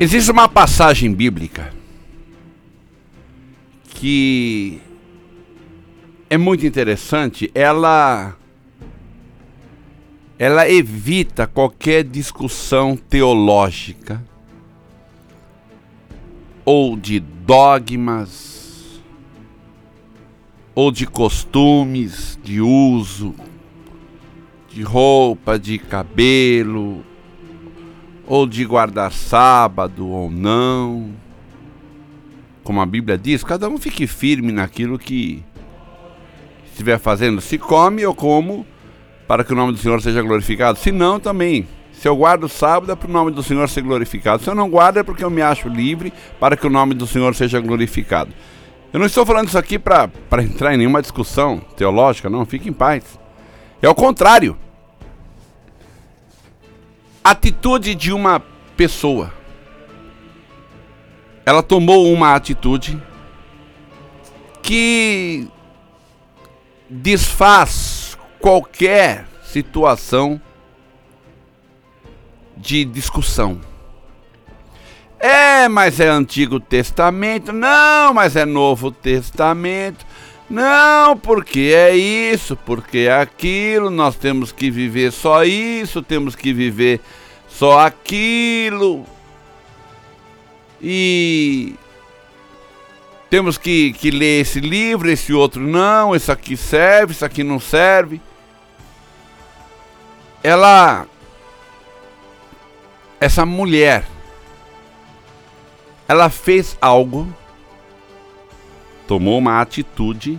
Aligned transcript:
Existe 0.00 0.30
uma 0.30 0.48
passagem 0.48 1.12
bíblica 1.12 1.72
que 3.90 4.80
é 6.30 6.38
muito 6.38 6.64
interessante. 6.64 7.50
Ela 7.52 8.36
ela 10.38 10.70
evita 10.70 11.48
qualquer 11.48 12.04
discussão 12.04 12.96
teológica 12.96 14.22
ou 16.64 16.96
de 16.96 17.18
dogmas 17.18 19.02
ou 20.76 20.92
de 20.92 21.06
costumes 21.06 22.38
de 22.44 22.60
uso 22.60 23.34
de 24.68 24.82
roupa, 24.82 25.58
de 25.58 25.76
cabelo, 25.76 27.04
ou 28.28 28.46
de 28.46 28.64
guardar 28.64 29.10
sábado 29.10 30.06
ou 30.06 30.30
não. 30.30 31.10
Como 32.62 32.80
a 32.80 32.86
Bíblia 32.86 33.16
diz, 33.16 33.42
cada 33.42 33.68
um 33.68 33.78
fique 33.78 34.06
firme 34.06 34.52
naquilo 34.52 34.98
que 34.98 35.42
estiver 36.66 36.98
fazendo. 36.98 37.40
Se 37.40 37.56
come, 37.56 38.02
eu 38.02 38.14
como, 38.14 38.66
para 39.26 39.42
que 39.42 39.52
o 39.52 39.56
nome 39.56 39.72
do 39.72 39.78
Senhor 39.78 40.02
seja 40.02 40.20
glorificado. 40.20 40.78
Se 40.78 40.92
não, 40.92 41.18
também. 41.18 41.66
Se 41.92 42.06
eu 42.06 42.14
guardo 42.14 42.44
o 42.44 42.48
sábado, 42.48 42.92
é 42.92 42.94
para 42.94 43.08
o 43.08 43.12
nome 43.12 43.30
do 43.30 43.42
Senhor 43.42 43.66
ser 43.68 43.80
glorificado. 43.80 44.44
Se 44.44 44.50
eu 44.50 44.54
não 44.54 44.68
guardo, 44.68 44.98
é 44.98 45.02
porque 45.02 45.24
eu 45.24 45.30
me 45.30 45.40
acho 45.40 45.66
livre, 45.68 46.12
para 46.38 46.56
que 46.56 46.66
o 46.66 46.70
nome 46.70 46.94
do 46.94 47.06
Senhor 47.06 47.34
seja 47.34 47.58
glorificado. 47.60 48.30
Eu 48.92 49.00
não 49.00 49.06
estou 49.06 49.24
falando 49.24 49.48
isso 49.48 49.58
aqui 49.58 49.78
para 49.78 50.10
entrar 50.42 50.74
em 50.74 50.76
nenhuma 50.76 51.00
discussão 51.00 51.60
teológica, 51.76 52.28
não. 52.28 52.44
Fique 52.44 52.68
em 52.68 52.72
paz. 52.72 53.18
É 53.80 53.86
ao 53.86 53.94
contrário 53.94 54.56
atitude 57.30 57.94
de 57.94 58.12
uma 58.12 58.40
pessoa. 58.76 59.32
Ela 61.44 61.62
tomou 61.62 62.12
uma 62.12 62.34
atitude 62.34 63.00
que 64.62 65.48
desfaz 66.88 68.18
qualquer 68.38 69.26
situação 69.42 70.40
de 72.56 72.84
discussão. 72.84 73.60
É, 75.18 75.68
mas 75.68 75.98
é 75.98 76.08
Antigo 76.08 76.60
Testamento. 76.60 77.52
Não, 77.52 78.14
mas 78.14 78.36
é 78.36 78.44
Novo 78.44 78.90
Testamento. 78.90 80.06
Não, 80.48 81.14
porque 81.16 81.72
é 81.74 81.94
isso, 81.94 82.56
porque 82.56 82.98
é 83.00 83.20
aquilo, 83.20 83.90
nós 83.90 84.16
temos 84.16 84.50
que 84.50 84.70
viver 84.70 85.12
só 85.12 85.44
isso, 85.44 86.02
temos 86.02 86.34
que 86.34 86.54
viver 86.54 87.00
só 87.46 87.80
aquilo. 87.80 89.04
E 90.80 91.74
temos 93.28 93.58
que, 93.58 93.92
que 93.92 94.10
ler 94.10 94.40
esse 94.40 94.58
livro, 94.58 95.10
esse 95.10 95.34
outro 95.34 95.66
não, 95.66 96.16
esse 96.16 96.32
aqui 96.32 96.56
serve, 96.56 97.12
isso 97.12 97.26
aqui 97.26 97.44
não 97.44 97.60
serve. 97.60 98.18
Ela, 100.42 101.06
essa 103.20 103.44
mulher, 103.44 104.06
ela 106.08 106.30
fez 106.30 106.74
algo 106.80 107.28
tomou 109.08 109.38
uma 109.38 109.60
atitude 109.60 110.38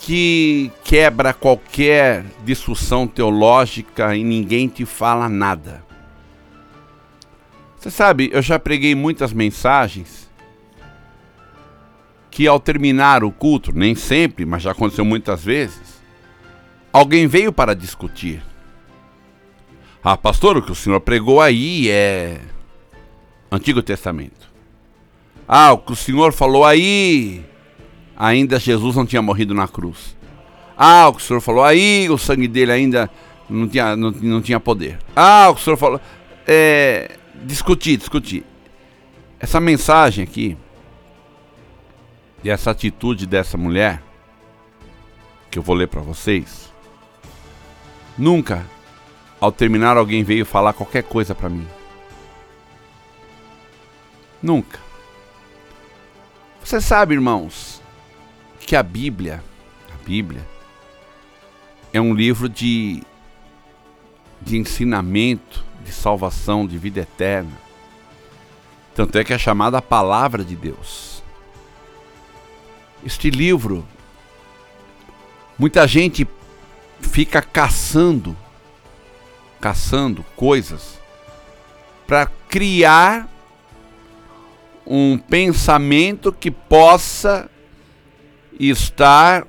que 0.00 0.72
quebra 0.82 1.32
qualquer 1.32 2.26
discussão 2.44 3.06
teológica 3.06 4.14
e 4.14 4.24
ninguém 4.24 4.66
te 4.68 4.84
fala 4.84 5.28
nada. 5.28 5.84
Você 7.78 7.90
sabe, 7.90 8.28
eu 8.32 8.42
já 8.42 8.58
preguei 8.58 8.94
muitas 8.94 9.32
mensagens 9.32 10.28
que 12.28 12.48
ao 12.48 12.58
terminar 12.58 13.22
o 13.22 13.30
culto, 13.30 13.72
nem 13.72 13.94
sempre, 13.94 14.44
mas 14.44 14.62
já 14.62 14.72
aconteceu 14.72 15.04
muitas 15.04 15.44
vezes, 15.44 16.02
alguém 16.92 17.28
veio 17.28 17.52
para 17.52 17.72
discutir. 17.72 18.42
Ah, 20.02 20.16
pastor, 20.16 20.56
o 20.56 20.62
que 20.62 20.72
o 20.72 20.74
senhor 20.74 21.00
pregou 21.00 21.40
aí 21.40 21.88
é 21.88 22.40
Antigo 23.50 23.80
Testamento. 23.80 24.43
Ah, 25.46 25.72
o 25.72 25.78
que 25.78 25.92
o 25.92 25.96
Senhor 25.96 26.32
falou 26.32 26.64
aí, 26.64 27.44
ainda 28.16 28.58
Jesus 28.58 28.96
não 28.96 29.04
tinha 29.04 29.22
morrido 29.22 29.54
na 29.54 29.68
cruz. 29.68 30.16
Ah, 30.76 31.08
o 31.08 31.14
que 31.14 31.22
o 31.22 31.24
Senhor 31.24 31.40
falou 31.40 31.62
aí, 31.62 32.08
o 32.10 32.18
sangue 32.18 32.48
dele 32.48 32.72
ainda 32.72 33.10
não 33.48 33.68
tinha, 33.68 33.94
não, 33.94 34.10
não 34.10 34.42
tinha 34.42 34.58
poder. 34.58 34.98
Ah, 35.14 35.48
o 35.50 35.54
que 35.54 35.60
o 35.60 35.64
Senhor 35.64 35.76
falou. 35.76 36.00
É, 36.46 37.16
discutir, 37.44 37.96
discutir. 37.96 38.44
Essa 39.38 39.60
mensagem 39.60 40.24
aqui, 40.24 40.56
e 42.42 42.50
essa 42.50 42.70
atitude 42.70 43.26
dessa 43.26 43.56
mulher, 43.56 44.02
que 45.50 45.58
eu 45.58 45.62
vou 45.62 45.74
ler 45.74 45.88
para 45.88 46.00
vocês, 46.00 46.72
nunca, 48.18 48.66
ao 49.40 49.52
terminar, 49.52 49.96
alguém 49.96 50.24
veio 50.24 50.44
falar 50.44 50.72
qualquer 50.72 51.02
coisa 51.02 51.34
para 51.34 51.48
mim. 51.48 51.66
Nunca. 54.42 54.83
Você 56.64 56.80
sabe, 56.80 57.12
irmãos, 57.12 57.82
que 58.58 58.74
a 58.74 58.82
Bíblia, 58.82 59.44
a 59.92 60.02
Bíblia 60.02 60.48
é 61.92 62.00
um 62.00 62.14
livro 62.14 62.48
de 62.48 63.02
de 64.40 64.56
ensinamento, 64.58 65.64
de 65.84 65.92
salvação, 65.92 66.66
de 66.66 66.76
vida 66.76 67.00
eterna. 67.00 67.52
Tanto 68.94 69.18
é 69.18 69.24
que 69.24 69.32
é 69.32 69.38
chamada 69.38 69.78
a 69.78 69.82
palavra 69.82 70.42
de 70.42 70.56
Deus. 70.56 71.22
Este 73.04 73.28
livro 73.30 73.86
muita 75.58 75.86
gente 75.86 76.26
fica 77.00 77.42
caçando 77.42 78.34
caçando 79.60 80.24
coisas 80.34 80.98
para 82.06 82.26
criar 82.48 83.28
um 84.86 85.18
pensamento 85.18 86.32
que 86.32 86.50
possa 86.50 87.48
estar 88.58 89.46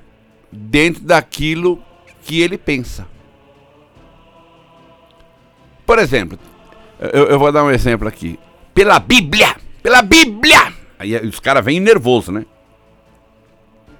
dentro 0.50 1.02
daquilo 1.02 1.82
que 2.22 2.40
ele 2.40 2.58
pensa. 2.58 3.06
Por 5.84 5.98
exemplo, 5.98 6.38
eu, 6.98 7.26
eu, 7.26 7.38
vou 7.38 7.52
dar 7.52 7.62
um 7.64 7.70
exemplo 7.70 8.08
aqui. 8.08 8.38
Pela 8.74 8.98
Bíblia! 8.98 9.56
Pela 9.82 10.02
Bíblia! 10.02 10.72
Aí 10.98 11.14
os 11.26 11.38
caras 11.38 11.64
vêm 11.64 11.78
nervoso, 11.78 12.32
né? 12.32 12.44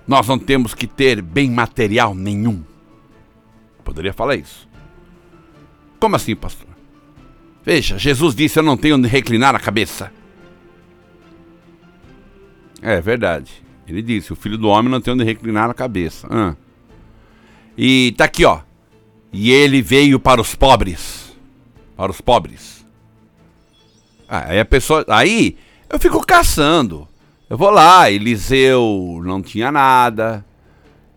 Nós 0.06 0.26
não 0.26 0.38
temos 0.38 0.74
que 0.74 0.86
ter 0.86 1.20
bem 1.20 1.50
material 1.50 2.14
nenhum. 2.14 2.62
Poderia 3.84 4.12
falar 4.12 4.36
isso. 4.36 4.68
Como 6.00 6.16
assim, 6.16 6.34
pastor? 6.34 6.68
Veja, 7.64 7.98
Jesus 7.98 8.34
disse: 8.34 8.58
Eu 8.58 8.62
não 8.62 8.76
tenho 8.76 8.96
onde 8.96 9.08
reclinar 9.08 9.54
a 9.54 9.60
cabeça. 9.60 10.12
É 12.86 13.00
verdade. 13.00 13.50
Ele 13.88 14.00
disse: 14.00 14.32
o 14.32 14.36
filho 14.36 14.56
do 14.56 14.68
homem 14.68 14.88
não 14.88 15.00
tem 15.00 15.12
onde 15.12 15.24
reclinar 15.24 15.68
a 15.68 15.74
cabeça. 15.74 16.28
Ah. 16.30 16.54
E 17.76 18.14
tá 18.16 18.26
aqui, 18.26 18.44
ó. 18.44 18.60
E 19.32 19.50
ele 19.50 19.82
veio 19.82 20.20
para 20.20 20.40
os 20.40 20.54
pobres. 20.54 21.36
Para 21.96 22.12
os 22.12 22.20
pobres. 22.20 22.86
Ah, 24.28 24.50
aí 24.50 24.60
a 24.60 24.64
pessoa. 24.64 25.04
Aí 25.08 25.56
eu 25.90 25.98
fico 25.98 26.24
caçando. 26.24 27.08
Eu 27.50 27.58
vou 27.58 27.70
lá, 27.70 28.08
Eliseu 28.08 29.20
não 29.24 29.42
tinha 29.42 29.72
nada. 29.72 30.44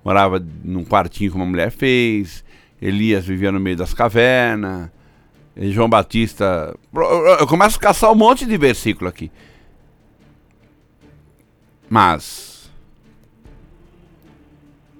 Morava 0.03 0.43
num 0.63 0.83
quartinho 0.83 1.29
que 1.29 1.37
uma 1.37 1.45
mulher 1.45 1.69
fez. 1.69 2.43
Elias 2.81 3.27
vivia 3.27 3.51
no 3.51 3.59
meio 3.59 3.77
das 3.77 3.93
cavernas. 3.93 4.89
João 5.55 5.87
Batista. 5.87 6.75
Eu 7.39 7.45
começo 7.45 7.77
a 7.77 7.81
caçar 7.81 8.11
um 8.11 8.15
monte 8.15 8.43
de 8.43 8.57
versículo 8.57 9.07
aqui. 9.07 9.31
Mas 11.89 12.69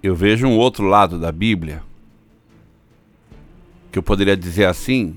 eu 0.01 0.15
vejo 0.15 0.47
um 0.47 0.57
outro 0.57 0.85
lado 0.85 1.19
da 1.19 1.31
Bíblia 1.31 1.83
que 3.91 3.99
eu 3.99 4.03
poderia 4.03 4.35
dizer 4.35 4.65
assim: 4.65 5.15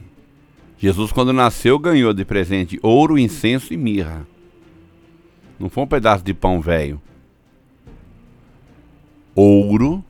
Jesus, 0.78 1.12
quando 1.12 1.32
nasceu, 1.32 1.78
ganhou 1.78 2.12
de 2.12 2.24
presente 2.24 2.78
ouro, 2.82 3.18
incenso 3.18 3.72
e 3.72 3.76
mirra. 3.76 4.26
Não 5.58 5.70
foi 5.70 5.84
um 5.84 5.86
pedaço 5.86 6.24
de 6.24 6.34
pão 6.34 6.60
velho. 6.60 7.00
Ouro, 9.34 10.04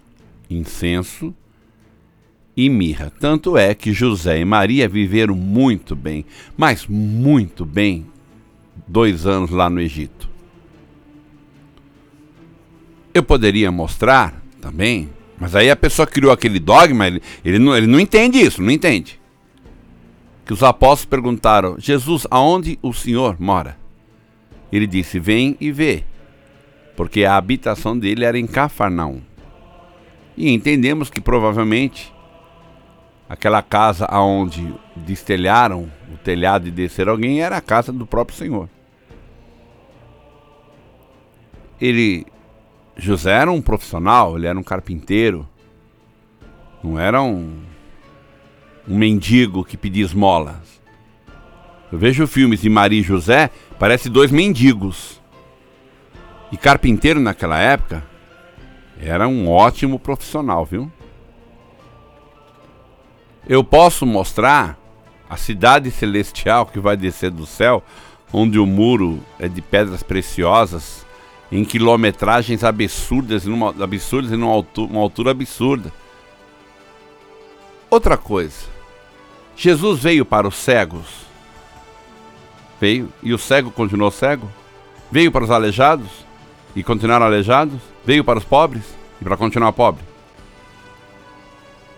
incenso 0.51 1.35
e 2.57 2.69
mirra. 2.69 3.13
Tanto 3.21 3.57
é 3.57 3.75
que 3.75 3.93
José 3.93 4.41
e 4.41 4.45
Maria 4.45 4.89
viveram 4.89 5.35
muito 5.37 5.95
bem, 5.95 6.25
mas 6.57 6.87
muito 6.87 7.65
bem, 7.65 8.07
dois 8.89 9.27
anos 9.27 9.51
lá 9.51 9.71
no 9.71 9.81
Egito. 9.81 10.32
Eu 13.15 13.23
poderia 13.23 13.71
mostrar 13.71 14.43
também, 14.61 15.11
mas 15.39 15.55
aí 15.55 15.71
a 15.71 15.77
pessoa 15.77 16.07
criou 16.07 16.33
aquele 16.33 16.59
dogma, 16.59 17.07
ele, 17.07 17.23
ele, 17.45 17.59
não, 17.59 17.77
ele 17.77 17.87
não 17.87 18.01
entende 18.01 18.39
isso, 18.39 18.63
não 18.63 18.71
entende. 18.71 19.21
que 20.47 20.53
os 20.53 20.63
apóstolos 20.63 21.07
perguntaram: 21.07 21.77
Jesus, 21.79 22.27
aonde 22.31 22.79
o 22.81 22.93
Senhor 22.93 23.37
mora? 23.41 23.77
Ele 24.71 24.87
disse: 24.87 25.19
Vem 25.19 25.57
e 25.61 25.71
vê, 25.71 26.05
porque 26.97 27.25
a 27.25 27.37
habitação 27.37 27.99
dele 27.99 28.25
era 28.25 28.39
em 28.39 28.47
Cafarnaum. 28.47 29.21
E 30.37 30.51
entendemos 30.51 31.11
que 31.11 31.21
provavelmente 31.21 32.13
aquela 33.29 33.63
casa 33.63 34.07
aonde 34.07 34.75
destelharam 34.95 35.91
o 36.13 36.17
telhado 36.19 36.69
e 36.69 36.71
desceram 36.71 37.13
alguém 37.13 37.43
era 37.43 37.57
a 37.57 37.61
casa 37.61 37.93
do 37.93 38.07
próprio 38.07 38.37
Senhor. 38.37 38.69
Ele 41.81 42.27
José 42.97 43.33
era 43.33 43.51
um 43.51 43.63
profissional, 43.63 44.37
ele 44.37 44.47
era 44.47 44.59
um 44.59 44.63
carpinteiro, 44.63 45.49
não 46.83 46.99
era 46.99 47.23
um, 47.23 47.61
um 48.87 48.97
mendigo 48.97 49.65
que 49.65 49.77
pedia 49.77 50.05
esmolas. 50.05 50.81
Eu 51.91 51.99
vejo 51.99 52.27
filmes 52.27 52.61
de 52.61 52.69
Maria 52.69 53.01
e 53.01 53.05
José, 53.05 53.51
parece 53.79 54.09
dois 54.09 54.31
mendigos. 54.31 55.21
E 56.51 56.57
carpinteiro 56.57 57.21
naquela 57.21 57.59
época 57.59 58.05
era 59.01 59.27
um 59.27 59.49
ótimo 59.49 59.99
profissional, 59.99 60.65
viu? 60.65 60.91
Eu 63.49 63.65
posso 63.65 64.07
mostrar 64.07 64.79
a 65.29 65.37
cidade 65.37 65.91
celestial 65.91 66.67
que 66.67 66.79
vai 66.79 66.97
descer 66.97 67.31
do 67.31 67.47
céu, 67.47 67.83
onde 68.33 68.59
o 68.59 68.67
muro 68.67 69.21
é 69.39 69.49
de 69.49 69.61
pedras 69.61 70.03
preciosas, 70.03 71.05
em 71.53 71.67
quilometragens 71.67 72.65
absurdas, 72.65 73.45
numa, 73.45 73.75
absurdas 73.85 74.33
e 74.33 74.37
numa 74.37 74.53
altura, 74.53 74.91
uma 74.91 75.01
altura 75.03 75.31
absurda. 75.33 75.93
Outra 77.91 78.17
coisa, 78.17 78.65
Jesus 79.55 80.01
veio 80.01 80.25
para 80.25 80.49
os 80.49 80.55
cegos. 80.55 81.27
Veio 82.81 83.13
e 83.23 83.35
o 83.35 83.39
cego 83.39 83.71
continuou 83.71 84.11
cego. 84.11 84.51
Veio 85.11 85.31
para 85.31 85.45
os 85.45 85.51
aleijados 85.51 86.09
e 86.75 86.83
continuaram 86.83 87.27
aleijados. 87.27 87.79
Veio 88.03 88.25
para 88.25 88.39
os 88.39 88.45
pobres 88.45 88.85
e 89.21 89.25
para 89.25 89.37
continuar 89.37 89.75
pobre. 89.75 90.03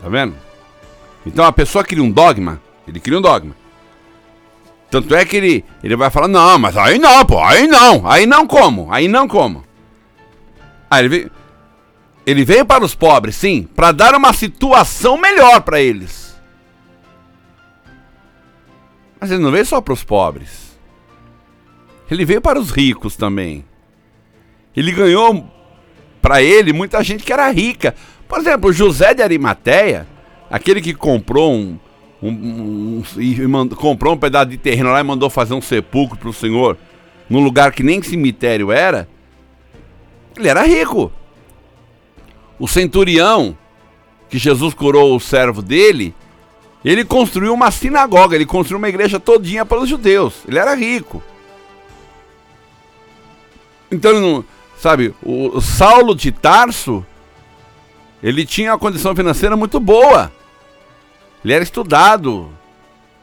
Tá 0.03 0.09
vendo? 0.09 0.35
Então 1.25 1.45
a 1.45 1.53
pessoa 1.53 1.85
cria 1.85 2.03
um 2.03 2.11
dogma. 2.11 2.61
Ele 2.89 2.99
cria 2.99 3.17
um 3.17 3.23
dogma. 3.23 3.55
Tanto 4.95 5.13
é 5.13 5.25
que 5.25 5.37
ele, 5.37 5.65
ele 5.83 5.97
vai 5.97 6.09
falar: 6.09 6.29
não, 6.29 6.57
mas 6.57 6.77
aí 6.77 7.01
não, 7.01 7.27
pô, 7.27 7.43
aí 7.43 7.67
não, 7.67 8.09
aí 8.09 8.27
não 8.27 8.47
como, 8.47 8.93
aí 8.93 9.09
não 9.09 9.27
como. 9.27 9.65
Aí 10.89 11.01
ele 11.01 11.09
veio, 11.09 11.31
ele 12.25 12.45
veio 12.45 12.65
para 12.65 12.85
os 12.85 12.95
pobres, 12.95 13.35
sim, 13.35 13.69
para 13.75 13.91
dar 13.91 14.15
uma 14.15 14.33
situação 14.33 15.17
melhor 15.17 15.63
para 15.63 15.81
eles. 15.81 16.41
Mas 19.19 19.33
ele 19.33 19.43
não 19.43 19.51
veio 19.51 19.67
só 19.67 19.81
para 19.81 19.95
os 19.95 20.05
pobres. 20.05 20.79
Ele 22.09 22.25
veio 22.25 22.41
para 22.41 22.61
os 22.61 22.71
ricos 22.71 23.17
também. 23.17 23.65
Ele 24.77 24.93
ganhou 24.93 25.45
para 26.23 26.41
ele 26.41 26.73
muita 26.73 27.03
gente 27.03 27.25
que 27.25 27.33
era 27.33 27.51
rica. 27.51 27.97
Por 28.29 28.39
exemplo, 28.39 28.73
José 28.73 29.13
de 29.13 29.25
Arimateia, 29.25 30.07
aquele 30.49 30.81
que 30.81 30.95
comprou 30.95 31.53
um, 31.53 31.81
um, 32.29 32.31
um, 32.31 33.21
e 33.21 33.47
mandou, 33.47 33.77
comprou 33.77 34.15
um 34.15 34.19
pedaço 34.19 34.47
de 34.47 34.57
terreno 34.57 34.91
lá 34.91 35.01
e 35.01 35.05
mandou 35.05 35.29
fazer 35.29 35.53
um 35.53 35.61
sepulcro 35.61 36.17
para 36.17 36.29
o 36.29 36.33
Senhor, 36.33 36.79
num 37.29 37.41
lugar 37.41 37.73
que 37.73 37.83
nem 37.83 38.03
cemitério 38.03 38.73
era, 38.73 39.07
ele 40.37 40.49
era 40.49 40.63
rico. 40.63 41.13
O 42.59 42.67
centurião, 42.67 43.57
que 44.31 44.39
Jesus 44.39 44.73
curou 44.73 45.15
o 45.15 45.21
servo 45.21 45.61
dele, 45.61 46.15
ele 46.85 47.05
construiu 47.05 47.53
uma 47.53 47.71
sinagoga, 47.71 48.35
ele 48.35 48.47
construiu 48.47 48.79
uma 48.79 48.89
igreja 48.89 49.21
todinha 49.21 49.67
para 49.67 49.81
os 49.81 49.89
judeus. 49.89 50.35
Ele 50.49 50.59
era 50.59 50.75
rico. 50.75 51.23
Então, 53.91 54.45
sabe, 54.79 55.15
o 55.23 55.61
Saulo 55.61 56.15
de 56.15 56.33
Tarso, 56.33 57.05
ele 58.23 58.47
tinha 58.47 58.73
uma 58.73 58.79
condição 58.79 59.15
financeira 59.15 59.57
muito 59.57 59.79
boa. 59.79 60.33
Ele 61.45 61.53
era 61.53 61.63
estudado. 61.63 62.51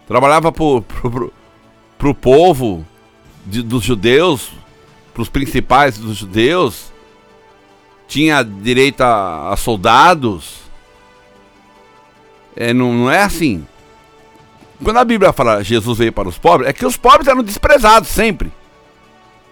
Trabalhava 0.07 0.51
para 0.51 2.09
o 2.09 2.15
povo 2.15 2.85
de, 3.45 3.63
dos 3.63 3.83
judeus, 3.83 4.51
para 5.13 5.23
os 5.23 5.29
principais 5.29 5.97
dos 5.97 6.17
judeus. 6.17 6.91
Tinha 8.07 8.43
direito 8.43 9.01
a, 9.01 9.51
a 9.51 9.57
soldados. 9.57 10.59
É, 12.55 12.73
não, 12.73 12.93
não 12.93 13.11
é 13.11 13.23
assim. 13.23 13.65
Quando 14.83 14.97
a 14.97 15.05
Bíblia 15.05 15.31
fala 15.31 15.63
Jesus 15.63 15.97
veio 15.97 16.11
para 16.11 16.27
os 16.27 16.37
pobres, 16.37 16.69
é 16.69 16.73
que 16.73 16.85
os 16.85 16.97
pobres 16.97 17.27
eram 17.27 17.43
desprezados 17.43 18.09
sempre. 18.09 18.51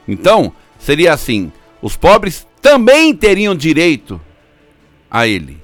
Então, 0.07 0.51
seria 0.79 1.13
assim: 1.13 1.51
os 1.81 1.95
pobres 1.95 2.45
também 2.61 3.15
teriam 3.15 3.55
direito 3.55 4.19
a 5.09 5.27
ele. 5.27 5.58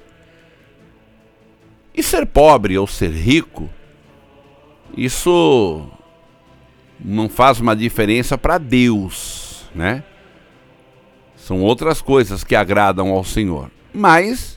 E 1.96 2.02
ser 2.02 2.26
pobre 2.26 2.76
ou 2.76 2.86
ser 2.86 3.10
rico, 3.10 3.70
isso 4.96 5.88
não 7.00 7.28
faz 7.28 7.58
uma 7.58 7.74
diferença 7.74 8.36
para 8.36 8.58
Deus, 8.58 9.64
né? 9.74 10.04
São 11.36 11.62
outras 11.62 12.02
coisas 12.02 12.44
que 12.44 12.54
agradam 12.54 13.10
ao 13.10 13.24
Senhor. 13.24 13.70
Mas 13.94 14.56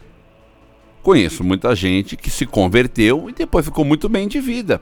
Conheço 1.01 1.43
muita 1.43 1.73
gente 1.75 2.17
que 2.17 2.29
se 2.29 2.45
converteu 2.45 3.29
e 3.29 3.33
depois 3.33 3.65
ficou 3.65 3.85
muito 3.85 4.09
bem 4.09 4.27
de 4.27 4.39
vida. 4.39 4.81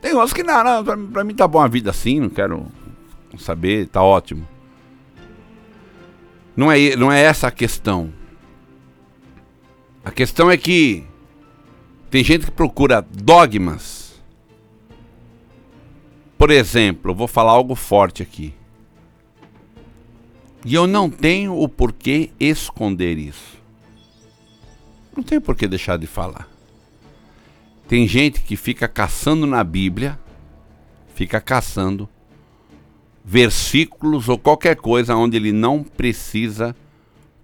Tem 0.00 0.14
outros 0.14 0.32
que 0.32 0.42
não, 0.42 0.82
não 0.82 1.24
mim 1.24 1.34
tá 1.34 1.46
bom 1.46 1.60
a 1.60 1.68
vida 1.68 1.90
assim, 1.90 2.18
não 2.18 2.30
quero 2.30 2.66
saber, 3.38 3.88
tá 3.88 4.02
ótimo. 4.02 4.48
Não 6.56 6.72
é, 6.72 6.96
não 6.96 7.12
é 7.12 7.20
essa 7.22 7.48
a 7.48 7.50
questão. 7.50 8.12
A 10.04 10.10
questão 10.10 10.50
é 10.50 10.56
que 10.56 11.04
tem 12.10 12.24
gente 12.24 12.46
que 12.46 12.50
procura 12.50 13.00
dogmas. 13.00 14.20
Por 16.38 16.50
exemplo, 16.50 17.10
eu 17.10 17.14
vou 17.14 17.28
falar 17.28 17.52
algo 17.52 17.74
forte 17.74 18.22
aqui. 18.22 18.54
E 20.64 20.74
eu 20.74 20.86
não 20.86 21.08
tenho 21.08 21.56
o 21.56 21.68
porquê 21.68 22.30
esconder 22.38 23.18
isso. 23.18 23.58
Não 25.14 25.22
tem 25.22 25.40
por 25.40 25.54
que 25.54 25.68
deixar 25.68 25.98
de 25.98 26.06
falar. 26.06 26.48
Tem 27.86 28.06
gente 28.06 28.40
que 28.40 28.56
fica 28.56 28.88
caçando 28.88 29.46
na 29.46 29.62
Bíblia, 29.62 30.18
fica 31.14 31.40
caçando 31.40 32.08
versículos 33.24 34.28
ou 34.28 34.38
qualquer 34.38 34.76
coisa 34.76 35.14
onde 35.14 35.36
ele 35.36 35.52
não 35.52 35.82
precisa 35.82 36.74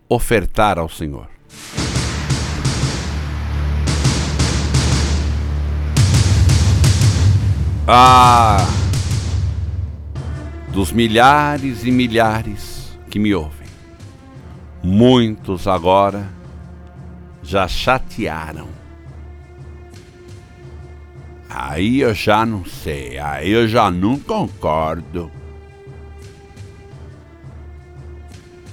ofertar 0.08 0.78
ao 0.78 0.88
Senhor. 0.88 1.28
Ah, 7.88 8.66
dos 10.72 10.90
milhares 10.90 11.84
e 11.84 11.92
milhares 11.92 12.98
que 13.08 13.16
me 13.16 13.32
ouvem, 13.32 13.68
muitos 14.82 15.68
agora 15.68 16.28
já 17.44 17.68
chatearam. 17.68 18.66
Aí 21.48 22.00
eu 22.00 22.12
já 22.12 22.44
não 22.44 22.64
sei, 22.64 23.18
aí 23.18 23.50
eu 23.52 23.68
já 23.68 23.88
não 23.88 24.18
concordo. 24.18 25.30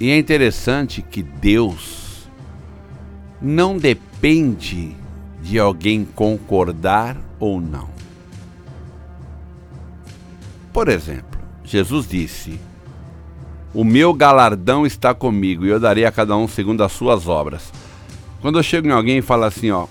E 0.00 0.10
é 0.10 0.18
interessante 0.18 1.00
que 1.00 1.22
Deus 1.22 2.28
não 3.40 3.78
depende 3.78 4.96
de 5.40 5.56
alguém 5.56 6.04
concordar 6.04 7.16
ou 7.38 7.60
não. 7.60 7.93
Por 10.74 10.88
exemplo, 10.88 11.40
Jesus 11.62 12.08
disse: 12.08 12.60
O 13.72 13.84
meu 13.84 14.12
galardão 14.12 14.84
está 14.84 15.14
comigo 15.14 15.64
e 15.64 15.68
eu 15.68 15.78
darei 15.78 16.04
a 16.04 16.10
cada 16.10 16.36
um 16.36 16.48
segundo 16.48 16.82
as 16.82 16.90
suas 16.90 17.28
obras. 17.28 17.72
Quando 18.42 18.58
eu 18.58 18.62
chego 18.62 18.88
em 18.88 18.90
alguém 18.90 19.18
e 19.18 19.22
falo 19.22 19.44
assim, 19.44 19.70
ó, 19.70 19.84
o 19.84 19.88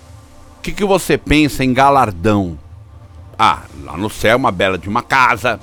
que, 0.62 0.70
que 0.72 0.84
você 0.84 1.16
pensa 1.16 1.64
em 1.64 1.72
galardão? 1.72 2.58
Ah, 3.38 3.62
lá 3.82 3.96
no 3.96 4.10
céu 4.10 4.36
uma 4.36 4.52
bela 4.52 4.76
de 4.76 4.86
uma 4.86 5.02
casa. 5.02 5.58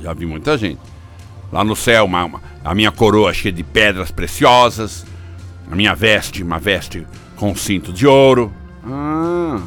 Já 0.00 0.14
vi 0.14 0.24
muita 0.24 0.56
gente. 0.56 0.80
Lá 1.52 1.62
no 1.62 1.76
céu 1.76 2.06
uma, 2.06 2.24
uma, 2.24 2.42
a 2.64 2.74
minha 2.74 2.90
coroa 2.90 3.34
cheia 3.34 3.52
de 3.52 3.62
pedras 3.62 4.10
preciosas. 4.10 5.04
A 5.70 5.76
minha 5.76 5.94
veste, 5.94 6.42
uma 6.42 6.58
veste 6.58 7.06
com 7.36 7.54
cinto 7.54 7.92
de 7.92 8.06
ouro. 8.06 8.50
Ah, 8.82 9.60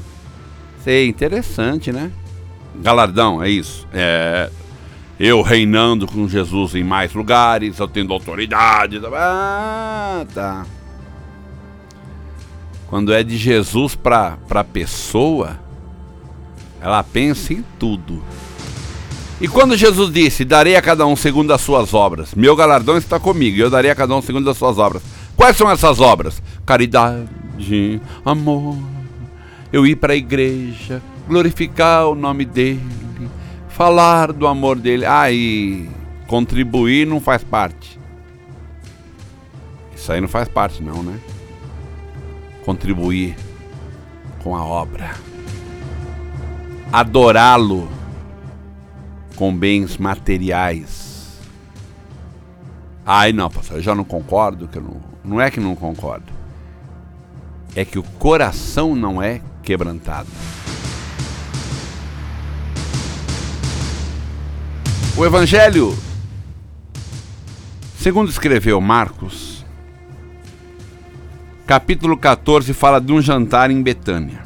sei, 0.83 1.07
interessante, 1.07 1.91
né? 1.91 2.11
Galardão, 2.81 3.41
é 3.41 3.49
isso. 3.49 3.87
É, 3.93 4.49
eu 5.19 5.41
reinando 5.41 6.05
com 6.07 6.27
Jesus 6.27 6.75
em 6.75 6.83
mais 6.83 7.13
lugares, 7.13 7.79
eu 7.79 7.87
tendo 7.87 8.13
autoridade. 8.13 9.01
Ah, 9.13 10.25
tá. 10.33 10.65
Quando 12.87 13.13
é 13.13 13.23
de 13.23 13.37
Jesus 13.37 13.95
para 13.95 14.37
a 14.49 14.63
pessoa, 14.63 15.59
Ela 16.81 17.01
pensa 17.03 17.53
em 17.53 17.63
tudo. 17.79 18.21
E 19.41 19.47
quando 19.47 19.75
Jesus 19.75 20.11
disse: 20.13 20.45
Darei 20.45 20.75
a 20.75 20.81
cada 20.81 21.05
um 21.05 21.15
segundo 21.15 21.51
as 21.51 21.61
suas 21.61 21.93
obras, 21.93 22.33
meu 22.35 22.55
galardão 22.55 22.97
está 22.97 23.19
comigo, 23.19 23.57
eu 23.57 23.69
darei 23.69 23.91
a 23.91 23.95
cada 23.95 24.15
um 24.15 24.21
segundo 24.21 24.49
as 24.49 24.57
suas 24.57 24.77
obras. 24.77 25.01
Quais 25.35 25.57
são 25.57 25.69
essas 25.69 25.99
obras? 25.99 26.41
Caridade, 26.65 28.01
amor, 28.23 28.77
eu 29.73 29.85
ir 29.85 29.95
para 29.95 30.13
a 30.13 30.15
igreja, 30.15 31.01
glorificar 31.27 32.07
o 32.07 32.15
nome 32.15 32.45
dele, 32.45 32.81
falar 33.69 34.31
do 34.31 34.47
amor 34.47 34.77
dele. 34.77 35.05
Ah, 35.05 35.31
e 35.31 35.89
contribuir 36.27 37.05
não 37.05 37.19
faz 37.19 37.43
parte. 37.43 37.99
Isso 39.95 40.11
aí 40.11 40.21
não 40.21 40.27
faz 40.27 40.47
parte, 40.47 40.83
não, 40.83 41.01
né? 41.01 41.19
Contribuir 42.63 43.35
com 44.43 44.55
a 44.55 44.63
obra. 44.63 45.15
Adorá-lo 46.91 47.89
com 49.35 49.55
bens 49.55 49.97
materiais. 49.97 51.39
Ai, 53.05 53.33
não, 53.33 53.49
pastor, 53.49 53.77
eu 53.77 53.83
já 53.83 53.93
não 53.93 54.03
concordo, 54.03 54.67
que 54.67 54.79
não, 54.79 55.01
não 55.23 55.41
é 55.41 55.51
que 55.51 55.59
não 55.59 55.75
concordo. 55.75 56.33
É 57.75 57.83
que 57.83 57.99
o 57.99 58.03
coração 58.03 58.95
não 58.95 59.21
é 59.21 59.41
quebrantado. 59.61 60.29
O 65.17 65.25
evangelho, 65.25 65.97
segundo 67.97 68.29
escreveu 68.29 68.81
Marcos, 68.81 69.65
capítulo 71.65 72.17
14 72.17 72.73
fala 72.73 72.99
de 72.99 73.13
um 73.13 73.21
jantar 73.21 73.71
em 73.71 73.81
Betânia. 73.81 74.43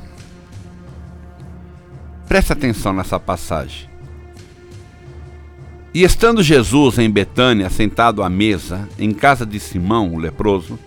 Presta 2.27 2.53
atenção 2.53 2.93
nessa 2.93 3.19
passagem. 3.19 3.89
E 5.91 6.03
estando 6.03 6.43
Jesus 6.43 6.99
em 6.99 7.09
Betânia, 7.09 7.67
sentado 7.71 8.21
à 8.21 8.29
mesa, 8.29 8.88
em 8.99 9.11
casa 9.11 9.47
de 9.47 9.59
Simão, 9.59 10.13
o 10.13 10.19
leproso, 10.19 10.77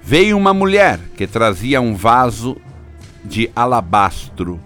veio 0.00 0.38
uma 0.38 0.54
mulher 0.54 1.00
que 1.16 1.26
trazia 1.26 1.80
um 1.80 1.96
vaso 1.96 2.56
de 3.24 3.50
alabastro 3.56 4.60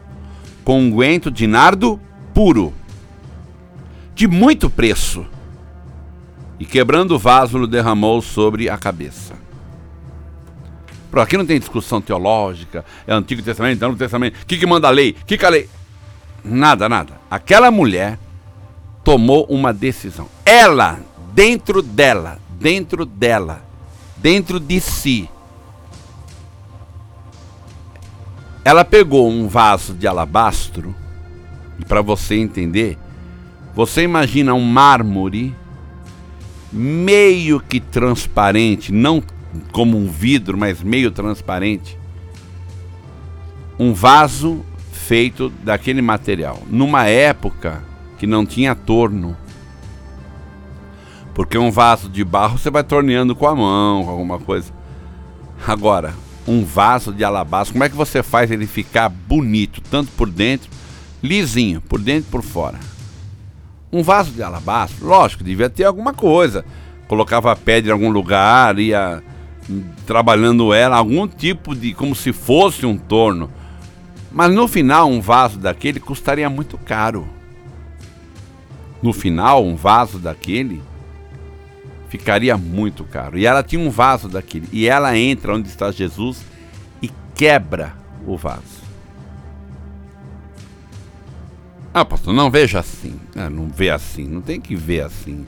com 0.62 0.78
unguento 0.78 1.30
de 1.30 1.46
nardo 1.46 1.98
puro, 2.34 2.74
de 4.20 4.28
muito 4.28 4.68
preço, 4.68 5.26
e 6.58 6.66
quebrando 6.66 7.14
o 7.14 7.18
vaso, 7.18 7.66
derramou 7.66 8.20
sobre 8.20 8.68
a 8.68 8.76
cabeça. 8.76 9.32
Por 11.10 11.20
aqui 11.20 11.38
não 11.38 11.46
tem 11.46 11.58
discussão 11.58 12.02
teológica, 12.02 12.84
é 13.06 13.14
Antigo 13.14 13.40
Testamento, 13.40 13.82
é 13.82 13.86
Novo 13.86 13.98
Testamento, 13.98 14.42
o 14.42 14.44
que, 14.44 14.58
que 14.58 14.66
manda 14.66 14.88
a 14.88 14.90
lei, 14.90 15.16
o 15.22 15.24
que, 15.24 15.38
que 15.38 15.46
a 15.46 15.48
lei. 15.48 15.70
Nada, 16.44 16.86
nada. 16.86 17.14
Aquela 17.30 17.70
mulher 17.70 18.18
tomou 19.02 19.46
uma 19.48 19.72
decisão. 19.72 20.28
Ela, 20.44 21.00
dentro 21.32 21.80
dela, 21.80 22.38
dentro 22.58 23.06
dela, 23.06 23.62
dentro 24.18 24.60
de 24.60 24.82
si, 24.82 25.30
ela 28.62 28.84
pegou 28.84 29.30
um 29.30 29.48
vaso 29.48 29.94
de 29.94 30.06
alabastro, 30.06 30.94
e 31.78 31.86
para 31.86 32.02
você 32.02 32.34
entender, 32.34 32.98
você 33.74 34.02
imagina 34.02 34.54
um 34.54 34.64
mármore 34.64 35.54
meio 36.72 37.60
que 37.60 37.80
transparente, 37.80 38.92
não 38.92 39.22
como 39.72 39.96
um 39.96 40.08
vidro, 40.08 40.56
mas 40.56 40.82
meio 40.82 41.10
transparente. 41.10 41.98
Um 43.78 43.92
vaso 43.92 44.64
feito 44.92 45.48
daquele 45.64 46.02
material. 46.02 46.62
Numa 46.68 47.06
época 47.06 47.82
que 48.18 48.26
não 48.26 48.44
tinha 48.44 48.74
torno. 48.74 49.36
Porque 51.34 51.56
um 51.56 51.70
vaso 51.70 52.08
de 52.08 52.22
barro 52.22 52.58
você 52.58 52.70
vai 52.70 52.84
torneando 52.84 53.34
com 53.34 53.46
a 53.46 53.56
mão, 53.56 54.04
com 54.04 54.10
alguma 54.10 54.38
coisa. 54.38 54.72
Agora, 55.66 56.14
um 56.46 56.64
vaso 56.64 57.12
de 57.12 57.24
alabastro, 57.24 57.74
como 57.74 57.84
é 57.84 57.88
que 57.88 57.96
você 57.96 58.22
faz 58.22 58.50
ele 58.50 58.66
ficar 58.66 59.08
bonito, 59.08 59.80
tanto 59.90 60.10
por 60.12 60.28
dentro, 60.28 60.70
lisinho, 61.22 61.80
por 61.80 62.00
dentro 62.00 62.28
e 62.28 62.30
por 62.30 62.42
fora? 62.42 62.89
Um 63.92 64.02
vaso 64.02 64.30
de 64.30 64.42
alabastro, 64.42 65.06
lógico, 65.06 65.42
devia 65.42 65.68
ter 65.68 65.85
alguma 65.85 66.14
coisa. 66.14 66.64
Colocava 67.09 67.50
a 67.50 67.56
pedra 67.56 67.90
em 67.90 67.92
algum 67.92 68.11
lugar, 68.11 68.78
ia 68.78 69.23
trabalhando 70.06 70.73
ela, 70.73 70.97
algum 70.97 71.26
tipo 71.26 71.75
de. 71.75 71.92
como 71.92 72.14
se 72.14 72.32
fosse 72.32 72.87
um 72.87 72.97
torno. 72.97 73.50
Mas 74.30 74.52
no 74.52 74.68
final, 74.68 75.11
um 75.11 75.20
vaso 75.20 75.59
daquele 75.59 75.99
custaria 75.99 76.49
muito 76.49 76.78
caro 76.78 77.26
no 79.02 79.12
final, 79.12 79.64
um 79.64 79.76
vaso 79.76 80.18
daquele 80.18 80.82
ficaria 82.09 82.56
muito 82.56 83.04
caro. 83.04 83.38
E 83.38 83.47
ela 83.47 83.62
tinha 83.62 83.80
um 83.80 83.90
vaso 83.90 84.28
daquele. 84.28 84.68
E 84.73 84.87
ela 84.87 85.16
entra 85.16 85.54
onde 85.54 85.68
está 85.68 85.90
Jesus 85.90 86.44
e 87.00 87.11
quebra 87.35 87.94
o 88.26 88.37
vaso. 88.37 88.79
Ah, 91.92 92.04
pastor, 92.04 92.32
não 92.32 92.50
veja 92.50 92.78
assim. 92.78 93.18
Ah, 93.35 93.50
não 93.50 93.68
vê 93.68 93.90
assim. 93.90 94.25
Não 94.25 94.40
tem 94.40 94.61
que 94.61 94.76
ver 94.76 95.02
assim. 95.02 95.44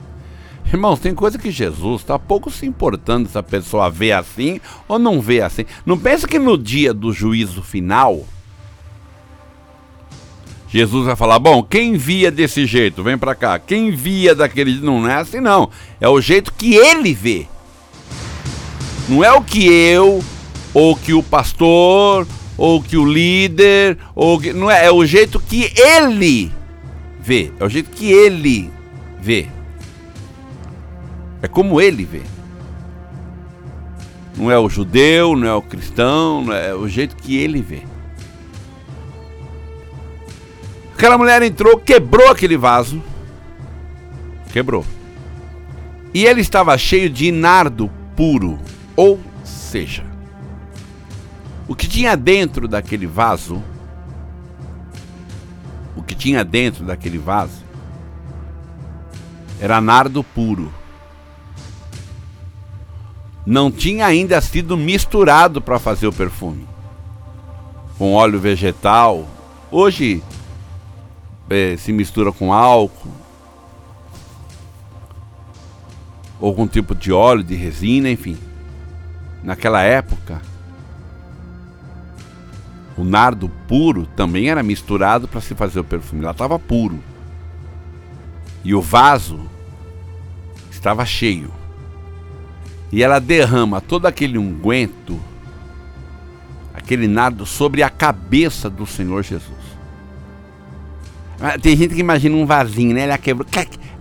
Irmãos, 0.65 0.99
tem 0.99 1.13
coisa 1.13 1.37
que 1.37 1.51
Jesus 1.51 2.01
está 2.01 2.17
pouco 2.17 2.49
se 2.49 2.65
importando 2.65 3.29
se 3.29 3.37
a 3.37 3.43
pessoa 3.43 3.89
vê 3.89 4.11
assim 4.11 4.59
ou 4.87 4.97
não 4.97 5.21
vê 5.21 5.41
assim. 5.41 5.65
Não 5.85 5.97
pensa 5.97 6.27
que 6.27 6.39
no 6.39 6.57
dia 6.57 6.93
do 6.93 7.11
juízo 7.11 7.61
final 7.61 8.25
Jesus 10.73 11.05
vai 11.05 11.15
falar: 11.15 11.37
bom, 11.37 11.61
quem 11.61 11.95
via 11.95 12.31
desse 12.31 12.65
jeito, 12.65 13.03
vem 13.03 13.15
para 13.15 13.35
cá. 13.35 13.59
Quem 13.59 13.91
via 13.91 14.33
daquele. 14.33 14.81
Não 14.81 15.07
é 15.07 15.17
assim, 15.17 15.39
não. 15.39 15.69
É 16.01 16.09
o 16.09 16.19
jeito 16.19 16.51
que 16.51 16.73
ele 16.73 17.13
vê. 17.13 17.45
Não 19.07 19.23
é 19.23 19.31
o 19.31 19.43
que 19.43 19.67
eu, 19.67 20.23
ou 20.73 20.95
que 20.95 21.13
o 21.13 21.21
pastor, 21.21 22.25
ou 22.57 22.81
que 22.81 22.97
o 22.97 23.05
líder, 23.05 23.97
ou 24.15 24.39
que. 24.39 24.53
Não 24.53 24.69
é, 24.69 24.85
é 24.85 24.91
o 24.91 25.05
jeito 25.05 25.39
que 25.39 25.71
ele 25.75 26.51
vê. 27.19 27.51
É 27.59 27.65
o 27.65 27.69
jeito 27.69 27.89
que 27.89 28.11
ele 28.11 28.71
vê. 29.19 29.47
É 31.41 31.47
como 31.47 31.81
ele 31.81 32.05
vê. 32.05 32.21
Não 34.35 34.49
é 34.49 34.57
o 34.57 34.69
judeu, 34.69 35.35
não 35.35 35.47
é 35.47 35.53
o 35.53 35.61
cristão, 35.61 36.51
é, 36.51 36.69
é 36.69 36.73
o 36.73 36.87
jeito 36.87 37.15
que 37.15 37.37
ele 37.37 37.61
vê. 37.61 37.83
Aquela 40.95 41.17
mulher 41.17 41.41
entrou, 41.41 41.77
quebrou 41.77 42.29
aquele 42.29 42.57
vaso. 42.57 43.03
Quebrou. 44.51 44.85
E 46.13 46.25
ele 46.25 46.41
estava 46.41 46.77
cheio 46.77 47.09
de 47.09 47.31
nardo 47.31 47.89
puro. 48.15 48.59
Ou 48.95 49.19
seja, 49.43 50.12
o 51.67 51.75
que 51.75 51.87
tinha 51.87 52.15
dentro 52.15 52.67
daquele 52.67 53.07
vaso, 53.07 53.61
o 55.95 56.03
que 56.03 56.15
tinha 56.15 56.43
dentro 56.43 56.83
daquele 56.83 57.17
vaso, 57.17 57.63
era 59.59 59.79
nardo 59.79 60.23
puro. 60.23 60.73
Não 63.45 63.71
tinha 63.71 64.05
ainda 64.05 64.39
sido 64.41 64.77
misturado 64.77 65.61
para 65.61 65.79
fazer 65.79 66.07
o 66.07 66.13
perfume 66.13 66.67
com 67.97 68.13
óleo 68.13 68.39
vegetal. 68.39 69.27
Hoje 69.71 70.23
é, 71.49 71.77
se 71.77 71.91
mistura 71.91 72.31
com 72.31 72.51
álcool, 72.51 73.11
ou 76.39 76.49
algum 76.49 76.67
tipo 76.67 76.93
de 76.93 77.11
óleo, 77.11 77.43
de 77.43 77.55
resina, 77.55 78.09
enfim. 78.09 78.37
Naquela 79.43 79.81
época, 79.81 80.41
o 82.97 83.03
nardo 83.03 83.49
puro 83.67 84.05
também 84.15 84.49
era 84.49 84.61
misturado 84.61 85.27
para 85.27 85.41
se 85.41 85.55
fazer 85.55 85.79
o 85.79 85.83
perfume. 85.83 86.21
Lá 86.21 86.31
estava 86.31 86.59
puro. 86.59 86.99
E 88.63 88.73
o 88.75 88.81
vaso 88.81 89.39
estava 90.71 91.05
cheio. 91.05 91.51
E 92.91 93.01
ela 93.01 93.19
derrama 93.19 93.81
todo 93.81 94.05
aquele 94.05 94.37
unguento, 94.37 95.19
aquele 96.73 97.07
nardo, 97.07 97.45
sobre 97.45 97.81
a 97.81 97.89
cabeça 97.89 98.69
do 98.69 98.85
Senhor 98.85 99.23
Jesus. 99.23 99.63
Tem 101.61 101.75
gente 101.75 101.95
que 101.95 101.99
imagina 101.99 102.35
um 102.35 102.45
vasinho, 102.45 102.93
né? 102.93 103.01
Ela 103.01 103.17
quebrou, 103.17 103.47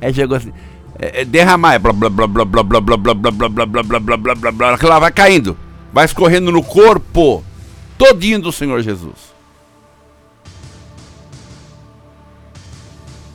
aí 0.01 0.13
jogou 0.13 0.37
assim, 0.37 0.53
é, 0.99 1.25
derramar, 1.25 1.79
blá 1.79 1.93
blá 1.93 2.11
blá 2.11 2.27
blá 2.27 2.45
blá 2.45 2.65
blá 2.65 2.81
blá 2.81 2.81
blá 2.81 3.15
blá 3.15 3.15
blá 3.31 3.51
blá 3.51 3.67
blá 3.67 3.83
blá 3.83 4.01
blá 4.01 4.17
blá 4.17 4.35
blá 4.35 4.53
blá 4.53 4.75
aquilo 4.75 4.91
lá 4.91 4.99
vai 4.99 5.11
caindo, 5.11 5.57
vai 5.93 6.05
escorrendo 6.05 6.53
no 6.53 6.63
corpo 6.63 7.43
todinho 8.03 8.41
do 8.41 8.51
Senhor 8.51 8.83
Jesus. 8.83 9.33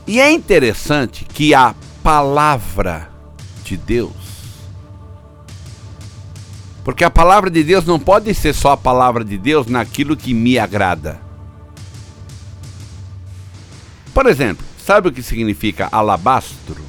E 0.05 0.19
é 0.19 0.29
interessante 0.29 1.23
que 1.23 1.53
a 1.53 1.73
palavra 2.03 3.09
de 3.63 3.77
Deus, 3.77 4.11
porque 6.83 7.05
a 7.05 7.09
palavra 7.09 7.49
de 7.49 7.63
Deus 7.63 7.85
não 7.85 7.97
pode 7.97 8.33
ser 8.33 8.53
só 8.53 8.73
a 8.73 8.77
palavra 8.77 9.23
de 9.23 9.37
Deus 9.37 9.67
naquilo 9.67 10.17
que 10.17 10.33
me 10.33 10.59
agrada. 10.59 11.21
Por 14.13 14.25
exemplo, 14.25 14.65
sabe 14.85 15.07
o 15.07 15.13
que 15.13 15.23
significa 15.23 15.87
alabastro? 15.89 16.83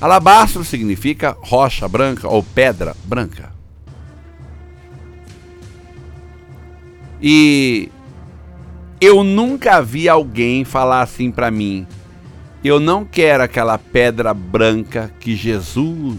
Alabastro 0.00 0.64
significa 0.64 1.36
rocha 1.40 1.88
branca 1.88 2.28
ou 2.28 2.40
pedra 2.40 2.96
branca. 3.04 3.51
E 7.22 7.88
eu 9.00 9.22
nunca 9.22 9.80
vi 9.80 10.08
alguém 10.08 10.64
falar 10.64 11.02
assim 11.02 11.30
para 11.30 11.50
mim: 11.50 11.86
eu 12.64 12.80
não 12.80 13.04
quero 13.04 13.42
aquela 13.42 13.78
pedra 13.78 14.34
branca 14.34 15.12
que 15.20 15.36
Jesus 15.36 16.18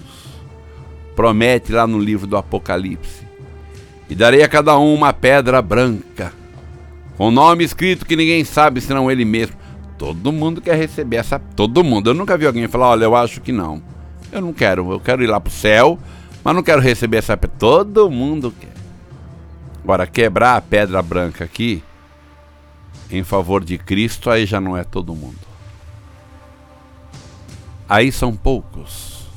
promete 1.16 1.72
lá 1.72 1.86
no 1.86 2.00
livro 2.00 2.26
do 2.26 2.38
Apocalipse. 2.38 3.24
E 4.10 4.16
darei 4.16 4.44
a 4.44 4.48
cada 4.48 4.78
um 4.78 4.94
uma 4.94 5.14
pedra 5.14 5.62
branca, 5.62 6.34
com 7.18 7.32
nome 7.32 7.64
escrito 7.64 8.06
que 8.06 8.16
ninguém 8.16 8.44
sabe 8.44 8.82
senão 8.82 9.10
ele 9.10 9.26
mesmo. 9.26 9.56
Todo 9.98 10.32
mundo 10.32 10.60
quer 10.60 10.76
receber 10.76 11.18
essa. 11.18 11.40
Todo 11.40 11.84
mundo. 11.84 12.10
Eu 12.10 12.14
nunca 12.14 12.38
vi 12.38 12.46
alguém 12.46 12.68
falar: 12.68 12.90
olha, 12.90 13.06
eu 13.06 13.16
acho 13.16 13.40
que 13.40 13.52
não. 13.52 13.82
Eu 14.32 14.42
não 14.42 14.52
quero. 14.52 14.92
Eu 14.92 15.00
quero 15.00 15.24
ir 15.24 15.28
lá 15.28 15.40
pro 15.40 15.52
céu, 15.52 15.98
mas 16.44 16.56
não 16.56 16.64
quero 16.64 16.82
receber 16.82 17.18
essa 17.18 17.38
pedra. 17.38 17.56
Todo 17.58 18.10
mundo 18.10 18.54
quer. 18.60 18.73
Agora, 19.84 20.08
quebrar 20.08 20.56
a 20.56 20.62
pedra 20.62 21.02
branca 21.02 21.44
aqui, 21.44 21.84
em 23.12 23.24
favor 23.24 23.64
de 23.64 23.78
Cristo, 23.78 24.30
aí 24.30 24.46
já 24.46 24.62
não 24.62 24.78
é 24.78 24.84
todo 24.84 25.14
mundo. 25.14 25.40
Aí 27.88 28.12
são 28.12 28.34
poucos. 28.34 29.28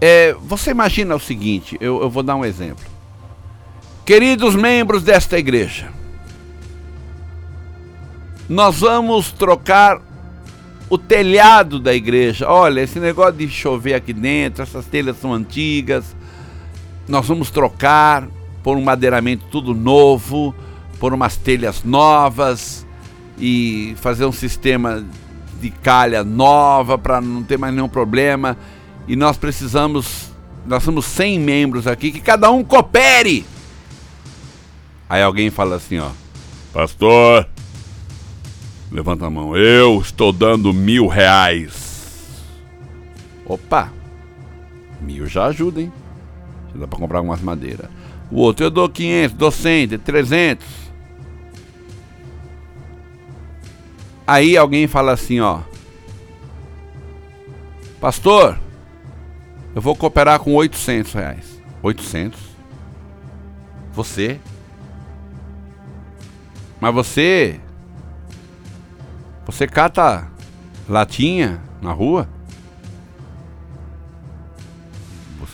É, 0.00 0.34
você 0.40 0.72
imagina 0.72 1.14
o 1.14 1.20
seguinte: 1.20 1.78
eu, 1.80 2.02
eu 2.02 2.10
vou 2.10 2.22
dar 2.22 2.34
um 2.34 2.44
exemplo. 2.44 2.84
Queridos 4.04 4.54
membros 4.54 5.02
desta 5.02 5.38
igreja, 5.38 5.90
nós 8.48 8.80
vamos 8.80 9.32
trocar 9.32 10.02
o 10.90 10.98
telhado 10.98 11.78
da 11.78 11.94
igreja. 11.94 12.48
Olha, 12.48 12.80
esse 12.80 12.98
negócio 13.00 13.34
de 13.34 13.48
chover 13.48 13.94
aqui 13.94 14.12
dentro, 14.12 14.62
essas 14.62 14.84
telhas 14.86 15.16
são 15.18 15.32
antigas. 15.32 16.14
Nós 17.06 17.26
vamos 17.26 17.50
trocar 17.50 18.26
por 18.62 18.76
um 18.76 18.82
madeiramento 18.82 19.44
tudo 19.50 19.74
novo, 19.74 20.54
por 20.98 21.12
umas 21.12 21.36
telhas 21.36 21.84
novas 21.84 22.86
e 23.38 23.94
fazer 23.98 24.24
um 24.24 24.32
sistema 24.32 25.04
de 25.60 25.70
calha 25.70 26.24
nova 26.24 26.96
para 26.96 27.20
não 27.20 27.42
ter 27.42 27.58
mais 27.58 27.74
nenhum 27.74 27.88
problema. 27.88 28.56
E 29.06 29.14
nós 29.16 29.36
precisamos, 29.36 30.30
nós 30.66 30.82
somos 30.82 31.04
100 31.04 31.38
membros 31.40 31.86
aqui, 31.86 32.10
que 32.10 32.20
cada 32.20 32.50
um 32.50 32.64
coopere. 32.64 33.44
Aí 35.08 35.22
alguém 35.22 35.50
fala 35.50 35.76
assim, 35.76 35.98
ó, 35.98 36.08
pastor, 36.72 37.46
levanta 38.90 39.26
a 39.26 39.30
mão, 39.30 39.54
eu 39.54 40.00
estou 40.00 40.32
dando 40.32 40.72
mil 40.72 41.06
reais. 41.06 42.32
Opa, 43.44 43.92
mil 45.02 45.26
já 45.26 45.46
ajuda, 45.46 45.82
hein? 45.82 45.92
Dá 46.74 46.86
para 46.86 46.98
comprar 46.98 47.18
algumas 47.18 47.40
madeiras. 47.40 47.88
O 48.30 48.40
outro, 48.40 48.66
eu 48.66 48.70
dou 48.70 48.88
500, 48.88 49.36
dou 49.36 49.50
100, 49.50 49.98
300. 49.98 50.66
Aí 54.26 54.56
alguém 54.56 54.86
fala 54.86 55.12
assim, 55.12 55.40
ó, 55.40 55.60
pastor, 58.00 58.58
eu 59.74 59.82
vou 59.82 59.94
cooperar 59.94 60.40
com 60.40 60.54
800 60.54 61.12
reais. 61.12 61.62
800? 61.82 62.40
Você? 63.92 64.40
Mas 66.80 66.94
você. 66.94 67.60
Você 69.46 69.66
cata 69.66 70.30
latinha 70.88 71.60
na 71.80 71.92
rua? 71.92 72.28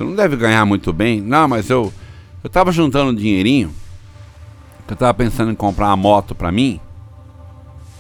Você 0.01 0.05
não 0.05 0.15
deve 0.15 0.35
ganhar 0.35 0.65
muito 0.65 0.95
bem. 0.95 1.21
Não, 1.21 1.47
mas 1.47 1.69
eu. 1.69 1.93
Eu 2.43 2.49
tava 2.49 2.73
juntando 2.73 3.15
dinheirinho. 3.15 3.71
Eu 4.89 4.97
tava 4.97 5.13
pensando 5.13 5.53
em 5.53 5.55
comprar 5.55 5.89
uma 5.89 5.97
moto 5.97 6.35
pra 6.35 6.51
mim. 6.51 6.81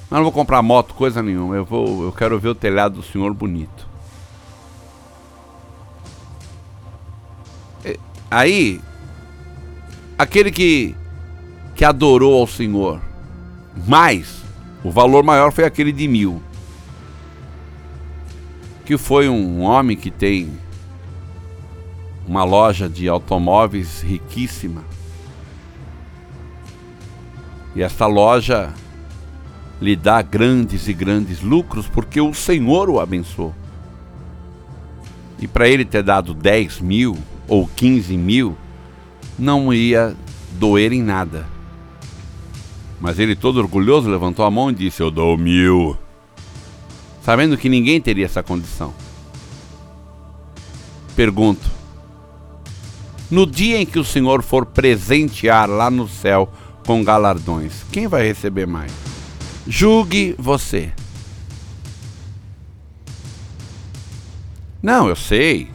Mas 0.08 0.16
não 0.16 0.22
vou 0.22 0.32
comprar 0.32 0.62
moto, 0.62 0.94
coisa 0.94 1.22
nenhuma. 1.22 1.56
Eu 1.56 1.64
vou. 1.66 2.04
Eu 2.04 2.10
quero 2.10 2.40
ver 2.40 2.48
o 2.48 2.54
telhado 2.54 2.94
do 2.94 3.02
senhor 3.02 3.34
bonito. 3.34 3.86
Aí, 8.30 8.80
aquele 10.16 10.50
que, 10.50 10.96
que 11.74 11.84
adorou 11.84 12.40
ao 12.40 12.46
Senhor, 12.46 12.98
mais, 13.86 14.40
o 14.82 14.90
valor 14.90 15.22
maior 15.22 15.52
foi 15.52 15.64
aquele 15.64 15.92
de 15.92 16.08
mil. 16.08 16.40
Que 18.86 18.96
foi 18.96 19.28
um 19.28 19.60
homem 19.60 19.98
que 19.98 20.10
tem 20.10 20.59
uma 22.30 22.44
loja 22.44 22.88
de 22.88 23.08
automóveis 23.08 24.02
riquíssima. 24.02 24.84
E 27.74 27.82
esta 27.82 28.06
loja 28.06 28.72
lhe 29.80 29.96
dá 29.96 30.22
grandes 30.22 30.86
e 30.86 30.92
grandes 30.92 31.40
lucros 31.40 31.88
porque 31.88 32.20
o 32.20 32.32
Senhor 32.32 32.88
o 32.88 33.00
abençoou. 33.00 33.52
E 35.40 35.48
para 35.48 35.68
ele 35.68 35.84
ter 35.84 36.04
dado 36.04 36.32
10 36.32 36.78
mil, 36.78 37.18
ou 37.48 37.66
15 37.66 38.16
mil, 38.16 38.56
não 39.36 39.74
ia 39.74 40.14
doer 40.52 40.92
em 40.92 41.02
nada. 41.02 41.48
Mas 43.00 43.18
ele, 43.18 43.34
todo 43.34 43.56
orgulhoso, 43.56 44.08
levantou 44.08 44.44
a 44.44 44.50
mão 44.52 44.70
e 44.70 44.74
disse: 44.74 45.02
Eu 45.02 45.10
dou 45.10 45.36
mil. 45.36 45.98
Sabendo 47.22 47.58
que 47.58 47.68
ninguém 47.68 48.00
teria 48.00 48.26
essa 48.26 48.40
condição. 48.40 48.94
Pergunto: 51.16 51.79
No 53.30 53.46
dia 53.46 53.78
em 53.78 53.86
que 53.86 53.98
o 53.98 54.04
Senhor 54.04 54.42
for 54.42 54.66
presentear 54.66 55.68
lá 55.68 55.90
no 55.90 56.08
céu 56.08 56.52
com 56.84 57.04
galardões, 57.04 57.84
quem 57.92 58.08
vai 58.08 58.26
receber 58.26 58.66
mais? 58.66 58.92
Julgue 59.66 60.34
você. 60.38 60.92
Não, 64.82 65.08
eu 65.08 65.14
sei 65.14 65.68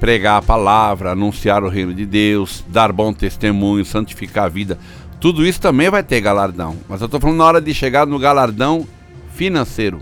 pregar 0.00 0.38
a 0.38 0.42
palavra, 0.42 1.12
anunciar 1.12 1.62
o 1.62 1.68
reino 1.68 1.92
de 1.92 2.06
Deus, 2.06 2.64
dar 2.66 2.90
bom 2.90 3.12
testemunho, 3.12 3.84
santificar 3.84 4.46
a 4.46 4.48
vida. 4.48 4.78
Tudo 5.20 5.44
isso 5.44 5.60
também 5.60 5.90
vai 5.90 6.02
ter 6.02 6.22
galardão. 6.22 6.78
Mas 6.88 7.02
eu 7.02 7.04
estou 7.04 7.20
falando 7.20 7.36
na 7.36 7.44
hora 7.44 7.60
de 7.60 7.74
chegar 7.74 8.06
no 8.06 8.18
galardão 8.18 8.88
financeiro. 9.34 10.00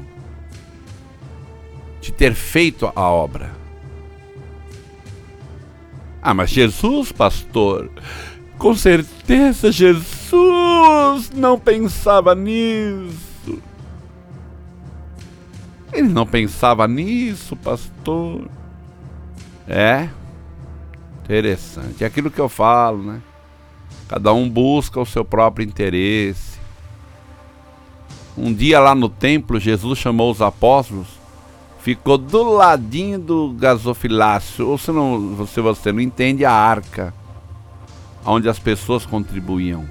De 2.01 2.13
ter 2.13 2.33
feito 2.33 2.91
a 2.95 3.11
obra. 3.11 3.58
Ah, 6.23 6.35
mas 6.35 6.51
Jesus, 6.51 7.13
pastor, 7.13 7.91
com 8.59 8.75
certeza 8.75 9.71
Jesus 9.71 11.31
não 11.35 11.59
pensava 11.59 12.35
nisso. 12.35 13.63
Ele 15.93 16.09
não 16.09 16.27
pensava 16.27 16.87
nisso, 16.87 17.57
pastor. 17.57 18.49
É. 19.67 20.09
Interessante. 21.25 22.03
É 22.03 22.07
aquilo 22.07 22.31
que 22.31 22.41
eu 22.41 22.49
falo, 22.49 23.03
né? 23.03 23.23
Cada 24.09 24.33
um 24.33 24.49
busca 24.49 25.01
o 25.01 25.07
seu 25.07 25.25
próprio 25.25 25.67
interesse. 25.67 26.59
Um 28.37 28.55
dia 28.55 28.81
lá 28.81 28.95
no 28.95 29.09
templo, 29.09 29.59
Jesus 29.59 29.99
chamou 29.99 30.31
os 30.31 30.41
apóstolos, 30.41 31.18
ficou 31.89 32.19
do 32.19 32.43
ladinho 32.43 33.19
do 33.19 33.51
gasofilácio, 33.59 34.69
ou 34.69 34.77
se, 34.77 34.93
não, 34.93 35.47
se 35.47 35.59
você 35.59 35.91
não 35.91 36.03
entende, 36.03 36.45
a 36.45 36.53
arca, 36.53 37.15
onde 38.27 38.47
as 38.47 38.59
pessoas 38.59 39.07
contribuíam. 39.07 39.87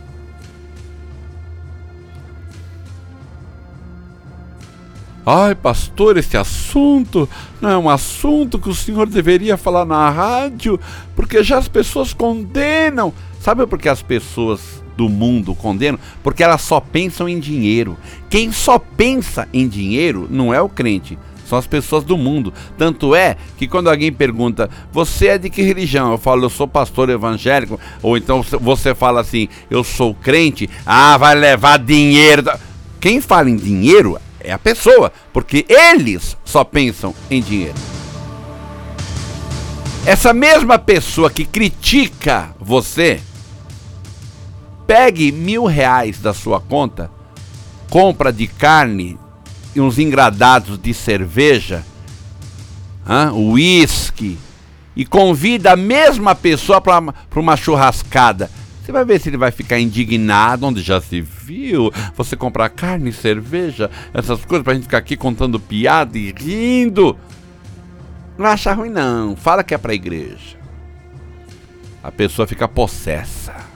Ai, 5.25 5.55
pastor, 5.55 6.17
esse 6.17 6.38
assunto 6.38 7.27
não 7.60 7.71
é 7.71 7.77
um 7.79 7.89
assunto 7.89 8.60
que 8.60 8.69
o 8.69 8.75
senhor 8.75 9.10
deveria 9.10 9.57
falar 9.57 9.83
na 9.83 10.07
rádio, 10.12 10.79
porque 11.15 11.43
já 11.43 11.57
as 11.57 11.67
pessoas 11.67 12.13
condenam. 12.13 13.12
Sabe 13.39 13.65
por 13.65 13.79
que 13.79 13.89
as 13.89 14.03
pessoas 14.03 14.83
do 14.95 15.10
mundo 15.10 15.55
condenam? 15.55 15.99
Porque 16.21 16.43
elas 16.43 16.62
só 16.62 16.79
pensam 16.79 17.27
em 17.27 17.39
dinheiro. 17.39 17.97
Quem 18.29 18.51
só 18.51 18.77
pensa 18.77 19.47
em 19.51 19.67
dinheiro 19.67 20.27
não 20.29 20.53
é 20.53 20.62
o 20.62 20.69
crente, 20.69 21.17
são 21.47 21.57
as 21.57 21.65
pessoas 21.65 22.03
do 22.03 22.17
mundo. 22.17 22.53
Tanto 22.77 23.15
é 23.15 23.38
que 23.57 23.67
quando 23.67 23.89
alguém 23.89 24.12
pergunta, 24.12 24.69
você 24.91 25.27
é 25.27 25.38
de 25.38 25.49
que 25.49 25.62
religião? 25.62 26.12
Eu 26.12 26.17
falo, 26.17 26.43
eu 26.43 26.49
sou 26.49 26.67
pastor 26.67 27.10
evangélico. 27.10 27.79
Ou 28.01 28.17
então 28.17 28.43
você 28.60 28.93
fala 28.93 29.21
assim, 29.21 29.47
eu 29.69 29.83
sou 29.83 30.13
crente. 30.13 30.69
Ah, 30.86 31.17
vai 31.17 31.36
levar 31.36 31.79
dinheiro. 31.79 32.43
Quem 32.99 33.21
fala 33.21 33.49
em 33.49 33.55
dinheiro 33.55 34.19
é 34.39 34.51
a 34.51 34.60
pessoa, 34.60 35.12
porque 35.31 35.65
eles 35.69 36.36
só 36.43 36.63
pensam 36.63 37.13
em 37.29 37.41
dinheiro. 37.41 37.75
Essa 40.05 40.33
mesma 40.33 40.79
pessoa 40.79 41.29
que 41.29 41.45
critica 41.45 42.55
você 42.60 43.19
pegue 44.86 45.33
mil 45.33 45.65
reais 45.65 46.19
da 46.19 46.33
sua 46.33 46.62
conta, 46.62 47.12
compra 47.89 48.31
de 48.31 48.47
carne 48.47 49.17
uns 49.81 49.99
engradados 49.99 50.77
de 50.77 50.93
cerveja, 50.93 51.83
uísque, 53.33 54.37
e 54.95 55.05
convida 55.05 55.73
a 55.73 55.75
mesma 55.75 56.33
pessoa 56.33 56.81
para 56.81 57.13
uma 57.35 57.55
churrascada. 57.55 58.49
Você 58.83 58.91
vai 58.91 59.03
ver 59.03 59.19
se 59.19 59.29
ele 59.29 59.37
vai 59.37 59.51
ficar 59.51 59.77
indignado, 59.79 60.65
onde 60.65 60.81
já 60.81 61.01
se 61.01 61.19
viu 61.21 61.91
você 62.15 62.35
comprar 62.35 62.69
carne, 62.69 63.11
cerveja, 63.11 63.91
essas 64.13 64.43
coisas 64.45 64.63
pra 64.63 64.73
gente 64.73 64.83
ficar 64.83 64.97
aqui 64.97 65.17
contando 65.17 65.59
piada 65.59 66.17
e 66.17 66.33
rindo. 66.35 67.17
Não 68.37 68.45
acha 68.45 68.73
ruim 68.73 68.89
não, 68.89 69.35
fala 69.35 69.63
que 69.63 69.73
é 69.73 69.77
pra 69.77 69.93
igreja. 69.93 70.57
A 72.01 72.11
pessoa 72.11 72.47
fica 72.47 72.67
possessa. 72.67 73.66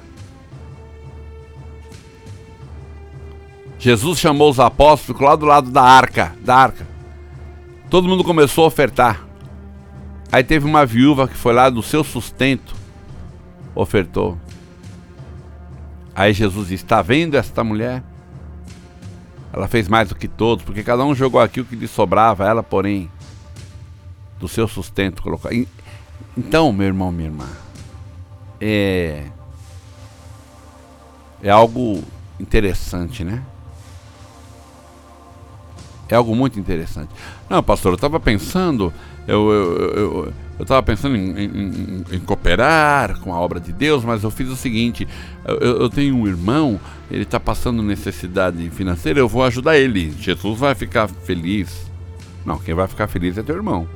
Jesus 3.82 4.20
chamou 4.20 4.48
os 4.48 4.60
apóstolos 4.60 5.20
lá 5.20 5.36
do 5.36 5.48
lado 5.48 5.72
da 5.72 5.82
arca, 5.82 6.36
da 6.42 6.56
arca. 6.56 6.88
Todo 7.90 8.08
mundo 8.08 8.24
começou 8.24 8.64
a 8.64 8.68
ofertar. 8.68 9.26
Aí 10.32 10.44
teve 10.44 10.68
uma 10.68 10.86
viúva 10.86 11.28
que 11.28 11.36
foi 11.36 11.52
lá 11.52 11.68
do 11.68 11.82
seu 11.82 12.04
sustento, 12.04 12.76
ofertou. 13.74 14.38
Aí 16.14 16.32
Jesus 16.32 16.68
disse: 16.68 16.84
Está 16.84 17.02
vendo 17.02 17.36
esta 17.36 17.64
mulher? 17.64 18.04
Ela 19.52 19.68
fez 19.68 19.88
mais 19.88 20.10
do 20.10 20.16
que 20.16 20.28
todos, 20.28 20.64
porque 20.64 20.84
cada 20.84 21.04
um 21.04 21.16
jogou 21.16 21.42
aqui 21.42 21.60
o 21.60 21.66
que 21.66 21.76
lhe 21.76 21.88
sobrava, 21.88 22.46
ela, 22.46 22.62
porém, 22.62 23.10
do 24.40 24.48
seu 24.48 24.68
sustento 24.68 25.24
colocou. 25.24 25.52
Então, 26.38 26.72
meu 26.72 26.86
irmão, 26.86 27.12
minha 27.12 27.30
irmã, 27.30 27.50
é. 28.62 29.26
É 31.42 31.50
algo 31.50 32.04
interessante, 32.40 33.24
né? 33.24 33.44
É 36.14 36.18
algo 36.18 36.36
muito 36.36 36.60
interessante. 36.60 37.10
Não, 37.50 37.64
pastor, 37.64 37.94
eu 37.94 37.96
estava 37.96 38.20
pensando, 38.20 38.94
eu, 39.28 39.50
eu, 39.50 39.74
eu, 39.96 40.34
eu 40.60 40.84
pensando 40.84 41.16
em, 41.16 41.32
em, 41.40 42.04
em, 42.12 42.20
cooperar 42.20 43.20
com 43.20 43.34
a 43.34 43.40
obra 43.40 43.60
de 43.60 43.72
Deus, 43.72 44.04
mas 44.04 44.24
eu 44.24 44.30
fiz 44.30 44.50
o 44.50 44.56
seguinte: 44.56 45.08
eu, 45.46 45.82
eu 45.82 45.90
tenho 45.90 46.16
um 46.16 46.28
irmão, 46.28 46.80
ele 47.10 47.24
está 47.24 47.40
passando 47.40 47.82
necessidade 47.82 48.70
financeira, 48.72 49.20
eu 49.20 49.28
vou 49.28 49.44
ajudar 49.44 49.78
ele. 49.78 50.12
Jesus 50.20 50.60
vai 50.60 50.76
ficar 50.76 51.08
feliz. 51.08 51.90
Não, 52.46 52.58
quem 52.58 52.74
vai 52.74 52.88
ficar 52.88 53.08
feliz 53.08 53.38
é 53.38 53.44
teu 53.44 53.56
irmão. 53.56 53.88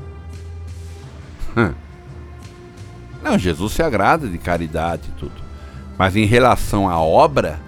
Não, 3.23 3.39
Jesus 3.39 3.73
se 3.73 3.82
agrada 3.82 4.28
de 4.28 4.38
caridade 4.38 5.10
e 5.10 5.19
tudo. 5.19 5.34
Mas 5.97 6.15
em 6.15 6.25
relação 6.25 6.88
à 6.88 6.99
obra, 6.99 7.60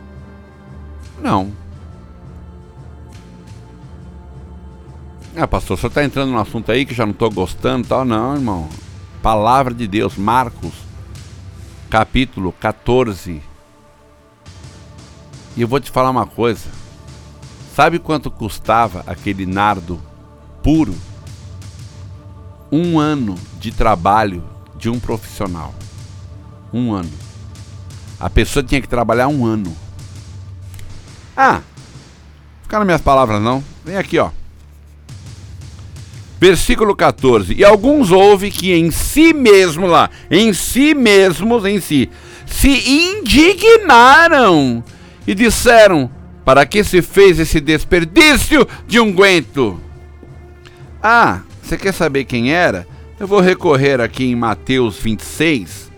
não. 1.19 1.51
Ah, 5.39 5.47
pastor, 5.47 5.77
você 5.77 5.85
está 5.85 6.03
entrando 6.03 6.31
num 6.31 6.39
assunto 6.39 6.71
aí 6.71 6.83
que 6.83 6.95
já 6.95 7.05
não 7.05 7.11
estou 7.11 7.29
gostando 7.29 7.85
e 7.85 7.87
tal. 7.87 8.03
Não, 8.03 8.33
irmão. 8.33 8.67
Palavra 9.21 9.71
de 9.71 9.87
Deus, 9.87 10.17
Marcos, 10.17 10.73
capítulo 11.91 12.51
14. 12.53 13.39
E 15.55 15.61
eu 15.61 15.67
vou 15.67 15.79
te 15.79 15.91
falar 15.91 16.09
uma 16.09 16.25
coisa. 16.25 16.67
Sabe 17.75 17.99
quanto 17.99 18.31
custava 18.31 19.03
aquele 19.05 19.45
nardo 19.45 20.01
puro? 20.63 20.95
Um 22.71 22.97
ano 22.97 23.35
de 23.59 23.71
trabalho 23.71 24.43
de 24.75 24.89
um 24.89 24.99
profissional. 24.99 25.71
Um 26.73 26.91
ano. 26.91 27.13
A 28.19 28.27
pessoa 28.27 28.63
tinha 28.63 28.81
que 28.81 28.89
trabalhar 28.89 29.27
um 29.27 29.45
ano. 29.45 29.77
Ah, 31.35 31.61
ficar 32.63 32.79
nas 32.79 32.87
minhas 32.87 33.01
palavras 33.01 33.39
não. 33.39 33.63
Vem 33.85 33.97
aqui, 33.97 34.17
ó. 34.17 34.31
Versículo 36.39 36.95
14. 36.95 37.55
E 37.55 37.65
alguns 37.65 38.11
houve 38.11 38.51
que 38.51 38.73
em 38.73 38.91
si 38.91 39.33
mesmo 39.33 39.87
lá, 39.87 40.09
em 40.29 40.53
si 40.53 40.93
mesmos, 40.93 41.65
em 41.65 41.79
si, 41.79 42.09
se 42.45 42.69
indignaram 42.69 44.83
e 45.25 45.33
disseram: 45.33 46.09
Para 46.45 46.65
que 46.65 46.83
se 46.83 47.01
fez 47.01 47.39
esse 47.39 47.59
desperdício 47.59 48.67
de 48.87 48.99
unguento? 48.99 49.81
Ah, 51.01 51.41
você 51.61 51.75
quer 51.75 51.93
saber 51.93 52.25
quem 52.25 52.51
era? 52.51 52.87
Eu 53.19 53.25
vou 53.25 53.39
recorrer 53.39 53.99
aqui 53.99 54.25
em 54.25 54.35
Mateus 54.35 54.99
26, 54.99 55.91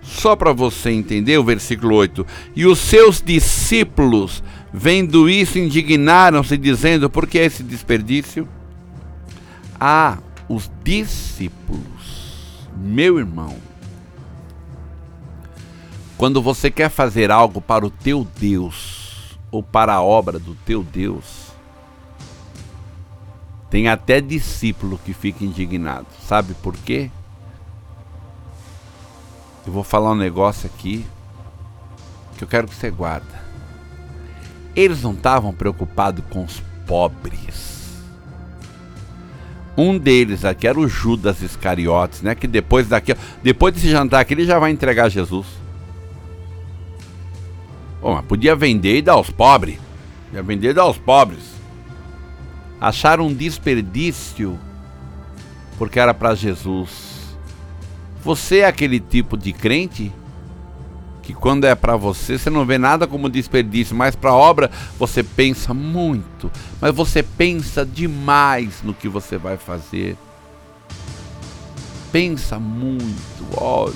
só 0.00 0.34
para 0.34 0.52
você 0.52 0.90
entender 0.90 1.36
o 1.36 1.44
versículo 1.44 1.94
8. 1.94 2.26
E 2.56 2.64
os 2.64 2.78
seus 2.78 3.20
discípulos, 3.20 4.42
vendo 4.72 5.28
isso, 5.28 5.58
indignaram-se, 5.58 6.56
dizendo: 6.56 7.10
Por 7.10 7.26
que 7.26 7.36
esse 7.36 7.62
desperdício? 7.62 8.48
A 9.86 10.16
os 10.48 10.70
discípulos. 10.82 12.66
Meu 12.74 13.18
irmão, 13.18 13.54
quando 16.16 16.40
você 16.40 16.70
quer 16.70 16.88
fazer 16.88 17.30
algo 17.30 17.60
para 17.60 17.84
o 17.84 17.90
teu 17.90 18.26
Deus 18.40 19.38
ou 19.50 19.62
para 19.62 19.92
a 19.92 20.02
obra 20.02 20.38
do 20.38 20.54
teu 20.54 20.82
Deus, 20.82 21.52
tem 23.68 23.86
até 23.86 24.22
discípulo 24.22 24.98
que 25.04 25.12
fica 25.12 25.44
indignado. 25.44 26.06
Sabe 26.26 26.54
por 26.54 26.74
quê? 26.78 27.10
Eu 29.66 29.72
vou 29.72 29.84
falar 29.84 30.12
um 30.12 30.16
negócio 30.16 30.66
aqui 30.66 31.04
que 32.38 32.44
eu 32.44 32.48
quero 32.48 32.68
que 32.68 32.74
você 32.74 32.90
guarda. 32.90 33.44
Eles 34.74 35.02
não 35.02 35.12
estavam 35.12 35.52
preocupados 35.52 36.24
com 36.30 36.42
os 36.42 36.62
pobres 36.86 37.73
um 39.76 39.98
deles 39.98 40.44
aqui 40.44 40.66
era 40.66 40.78
o 40.78 40.88
Judas 40.88 41.42
Iscariotes, 41.42 42.22
né? 42.22 42.34
Que 42.34 42.46
depois 42.46 42.88
daqui, 42.88 43.14
depois 43.42 43.74
desse 43.74 43.90
jantar 43.90 44.20
aqui, 44.20 44.34
ele 44.34 44.44
já 44.44 44.58
vai 44.58 44.70
entregar 44.70 45.08
Jesus. 45.08 45.46
Bom, 48.00 48.14
mas 48.14 48.24
podia 48.24 48.54
vender 48.54 48.98
e 48.98 49.02
dar 49.02 49.14
aos 49.14 49.30
pobres. 49.30 49.78
Podia 50.26 50.42
vender 50.42 50.70
e 50.70 50.74
dar 50.74 50.82
aos 50.82 50.98
pobres. 50.98 51.54
Acharam 52.80 53.26
um 53.26 53.34
desperdício 53.34 54.58
porque 55.78 55.98
era 55.98 56.14
para 56.14 56.34
Jesus. 56.34 57.36
Você 58.22 58.58
é 58.58 58.66
aquele 58.66 59.00
tipo 59.00 59.36
de 59.36 59.52
crente 59.52 60.12
que 61.24 61.32
quando 61.32 61.64
é 61.64 61.74
para 61.74 61.96
você, 61.96 62.38
você 62.38 62.50
não 62.50 62.66
vê 62.66 62.76
nada 62.76 63.06
como 63.06 63.30
desperdício, 63.30 63.96
mas 63.96 64.14
para 64.14 64.32
obra 64.32 64.70
você 64.98 65.22
pensa 65.22 65.72
muito, 65.72 66.52
mas 66.80 66.94
você 66.94 67.22
pensa 67.22 67.84
demais 67.84 68.82
no 68.82 68.92
que 68.92 69.08
você 69.08 69.38
vai 69.38 69.56
fazer. 69.56 70.16
Pensa 72.12 72.58
muito, 72.60 73.46
olha. 73.56 73.94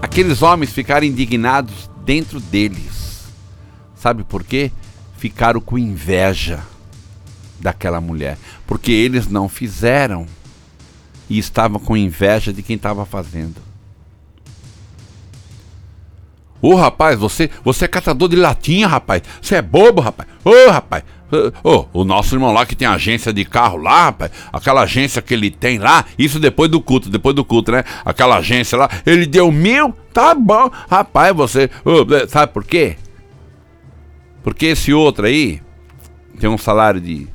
Aqueles 0.00 0.40
homens 0.40 0.72
ficaram 0.72 1.06
indignados 1.06 1.90
dentro 2.04 2.40
deles. 2.40 3.24
Sabe 3.94 4.24
por 4.24 4.42
quê? 4.42 4.72
Ficaram 5.18 5.60
com 5.60 5.76
inveja 5.76 6.64
daquela 7.60 8.00
mulher, 8.00 8.38
porque 8.66 8.92
eles 8.92 9.28
não 9.28 9.48
fizeram 9.48 10.26
e 11.28 11.38
estavam 11.38 11.80
com 11.80 11.96
inveja 11.96 12.52
de 12.52 12.62
quem 12.62 12.76
estava 12.76 13.04
fazendo. 13.04 13.56
Ô 16.60 16.72
oh, 16.72 16.74
rapaz, 16.74 17.18
você, 17.18 17.48
você 17.62 17.84
é 17.84 17.88
catador 17.88 18.28
de 18.28 18.36
latinha, 18.36 18.88
rapaz. 18.88 19.22
Você 19.40 19.56
é 19.56 19.62
bobo, 19.62 20.00
rapaz. 20.00 20.28
Ô 20.44 20.50
oh, 20.50 20.70
rapaz. 20.70 21.04
Oh, 21.62 21.84
o 21.92 22.04
nosso 22.04 22.34
irmão 22.34 22.52
lá 22.52 22.64
que 22.64 22.74
tem 22.74 22.88
agência 22.88 23.32
de 23.32 23.44
carro 23.44 23.76
lá, 23.76 24.06
rapaz, 24.06 24.32
aquela 24.50 24.82
agência 24.82 25.20
que 25.20 25.34
ele 25.34 25.50
tem 25.50 25.78
lá, 25.78 26.06
isso 26.18 26.40
depois 26.40 26.70
do 26.70 26.80
culto, 26.80 27.10
depois 27.10 27.34
do 27.36 27.44
culto, 27.44 27.70
né? 27.70 27.84
Aquela 28.02 28.38
agência 28.38 28.78
lá, 28.78 28.88
ele 29.04 29.26
deu 29.26 29.52
mil, 29.52 29.94
tá 30.12 30.34
bom, 30.34 30.70
rapaz, 30.88 31.36
você. 31.36 31.70
Oh, 31.84 32.06
sabe 32.28 32.52
por 32.52 32.64
quê? 32.64 32.96
Porque 34.42 34.66
esse 34.66 34.92
outro 34.92 35.26
aí 35.26 35.60
tem 36.40 36.48
um 36.48 36.56
salário 36.56 37.00
de, 37.00 37.28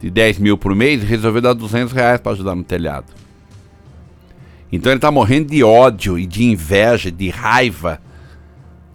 de 0.00 0.10
10 0.10 0.38
mil 0.38 0.56
por 0.56 0.74
mês 0.74 1.02
e 1.02 1.06
resolveu 1.06 1.42
dar 1.42 1.52
200 1.52 1.92
reais 1.92 2.20
para 2.20 2.32
ajudar 2.32 2.54
no 2.54 2.64
telhado. 2.64 3.23
Então 4.74 4.90
ele 4.90 4.98
está 4.98 5.08
morrendo 5.12 5.50
de 5.50 5.62
ódio 5.62 6.18
e 6.18 6.26
de 6.26 6.42
inveja, 6.42 7.08
de 7.08 7.30
raiva 7.30 8.02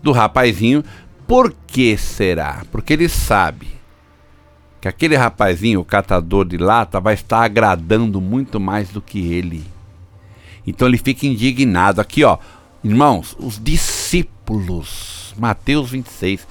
do 0.03 0.11
rapazinho. 0.11 0.83
Por 1.25 1.55
que 1.65 1.95
será? 1.95 2.63
Porque 2.69 2.91
ele 2.91 3.07
sabe 3.07 3.67
que 4.81 4.89
aquele 4.89 5.15
rapazinho, 5.15 5.79
o 5.79 5.85
catador 5.85 6.45
de 6.45 6.57
lata, 6.57 6.99
vai 6.99 7.13
estar 7.13 7.45
agradando 7.45 8.19
muito 8.19 8.59
mais 8.59 8.89
do 8.89 9.01
que 9.01 9.31
ele. 9.31 9.63
Então 10.67 10.85
ele 10.85 10.97
fica 10.97 11.25
indignado. 11.25 12.01
Aqui, 12.01 12.25
ó, 12.25 12.37
irmãos, 12.83 13.37
os 13.39 13.57
discípulos, 13.57 15.33
Mateus 15.37 15.91
26, 15.91 16.45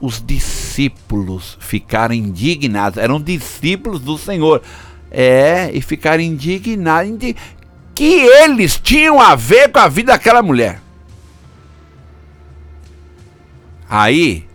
os 0.00 0.24
discípulos 0.24 1.58
ficaram 1.60 2.14
indignados, 2.14 2.96
eram 2.96 3.20
discípulos 3.20 4.00
do 4.00 4.16
Senhor. 4.16 4.62
É, 5.10 5.70
e 5.74 5.82
ficaram 5.82 6.22
indignados 6.22 7.34
que 8.00 8.14
eles 8.14 8.80
tinham 8.82 9.20
a 9.20 9.34
ver 9.34 9.68
com 9.68 9.78
a 9.78 9.86
vida 9.86 10.12
daquela 10.12 10.42
mulher? 10.42 10.80
Aí, 13.90 14.46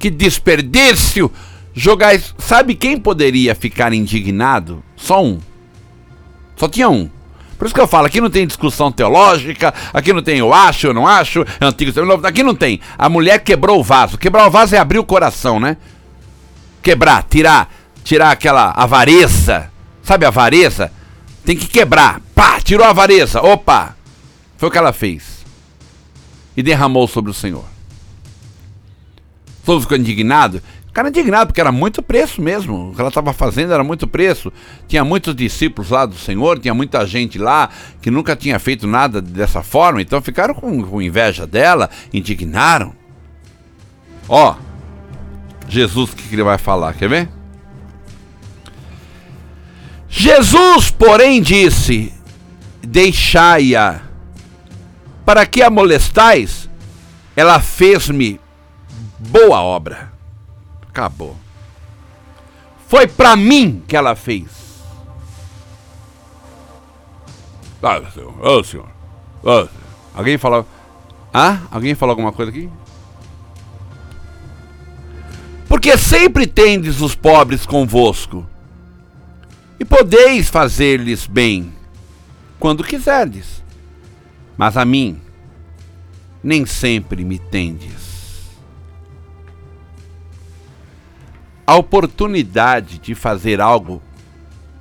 que 0.00 0.10
desperdício! 0.10 1.30
Jogar. 1.72 2.18
Sabe 2.36 2.74
quem 2.74 2.98
poderia 2.98 3.54
ficar 3.54 3.92
indignado? 3.92 4.82
Só 4.96 5.24
um. 5.24 5.38
Só 6.56 6.68
tinha 6.68 6.88
um. 6.88 7.08
Por 7.56 7.66
isso 7.66 7.74
que 7.74 7.80
eu 7.80 7.86
falo, 7.86 8.08
aqui 8.08 8.20
não 8.20 8.30
tem 8.30 8.48
discussão 8.48 8.90
teológica, 8.90 9.72
aqui 9.94 10.12
não 10.12 10.20
tem 10.20 10.38
eu 10.38 10.52
acho, 10.52 10.88
eu 10.88 10.94
não 10.94 11.06
acho, 11.06 11.42
é 11.60 11.64
antigo, 11.64 11.92
aqui 12.26 12.42
não 12.42 12.54
tem. 12.56 12.80
A 12.98 13.08
mulher 13.08 13.44
quebrou 13.44 13.78
o 13.78 13.84
vaso. 13.84 14.18
Quebrar 14.18 14.48
o 14.48 14.50
vaso 14.50 14.74
é 14.74 14.78
abrir 14.78 14.98
o 14.98 15.04
coração, 15.04 15.60
né? 15.60 15.76
Quebrar, 16.82 17.22
tirar, 17.22 17.72
tirar 18.02 18.32
aquela 18.32 18.72
avareza. 18.72 19.70
Sabe 20.02 20.24
a 20.24 20.28
avareza? 20.28 20.97
Tem 21.48 21.56
que 21.56 21.66
quebrar. 21.66 22.20
Pá, 22.34 22.60
tirou 22.60 22.84
a 22.84 22.90
avareza. 22.90 23.40
Opa! 23.40 23.96
Foi 24.58 24.68
o 24.68 24.70
que 24.70 24.76
ela 24.76 24.92
fez. 24.92 25.46
E 26.54 26.62
derramou 26.62 27.08
sobre 27.08 27.30
o 27.30 27.34
Senhor. 27.34 27.64
Todos 29.64 29.84
ficou 29.84 29.96
indignado. 29.96 30.60
Cara 30.92 31.08
indignado, 31.08 31.46
porque 31.46 31.60
era 31.62 31.72
muito 31.72 32.02
preço 32.02 32.42
mesmo. 32.42 32.90
O 32.90 32.94
que 32.94 33.00
ela 33.00 33.08
estava 33.08 33.32
fazendo 33.32 33.72
era 33.72 33.82
muito 33.82 34.06
preço. 34.06 34.52
Tinha 34.86 35.02
muitos 35.02 35.34
discípulos 35.34 35.90
lá 35.90 36.04
do 36.04 36.16
Senhor, 36.16 36.58
tinha 36.58 36.74
muita 36.74 37.06
gente 37.06 37.38
lá 37.38 37.70
que 38.02 38.10
nunca 38.10 38.36
tinha 38.36 38.58
feito 38.58 38.86
nada 38.86 39.22
dessa 39.22 39.62
forma, 39.62 40.02
então 40.02 40.20
ficaram 40.20 40.52
com, 40.52 40.82
com 40.82 41.00
inveja 41.00 41.46
dela, 41.46 41.88
indignaram. 42.12 42.92
Ó, 44.28 44.54
Jesus, 45.66 46.12
o 46.12 46.16
que, 46.16 46.28
que 46.28 46.34
ele 46.34 46.42
vai 46.42 46.58
falar? 46.58 46.92
Quer 46.92 47.08
ver? 47.08 47.37
Jesus, 50.08 50.90
porém, 50.90 51.42
disse: 51.42 52.12
Deixai-a, 52.82 54.00
para 55.24 55.46
que 55.46 55.62
a 55.62 55.70
molestais? 55.70 56.68
Ela 57.36 57.60
fez-me 57.60 58.40
boa 59.18 59.60
obra. 59.60 60.12
Acabou. 60.88 61.36
Foi 62.88 63.06
para 63.06 63.36
mim 63.36 63.82
que 63.86 63.96
ela 63.96 64.16
fez. 64.16 64.48
Ah, 67.82 68.02
senhor. 68.12 68.34
Oh, 68.42 68.64
senhor. 68.64 68.88
Oh, 69.42 69.68
alguém 70.14 70.36
falou. 70.36 70.66
Ah? 71.32 71.60
Alguém 71.70 71.94
falou 71.94 72.12
alguma 72.12 72.32
coisa 72.32 72.50
aqui? 72.50 72.68
Porque 75.68 75.96
sempre 75.96 76.46
tendes 76.46 77.00
os 77.00 77.14
pobres 77.14 77.66
convosco, 77.66 78.46
e 79.78 79.84
podeis 79.84 80.48
fazer-lhes 80.48 81.26
bem, 81.26 81.72
quando 82.58 82.84
quiserdes. 82.84 83.62
Mas 84.56 84.76
a 84.76 84.84
mim, 84.84 85.20
nem 86.42 86.66
sempre 86.66 87.24
me 87.24 87.38
tendes. 87.38 88.08
a 91.68 91.76
oportunidade 91.76 92.98
de 92.98 93.14
fazer 93.14 93.60
algo 93.60 94.00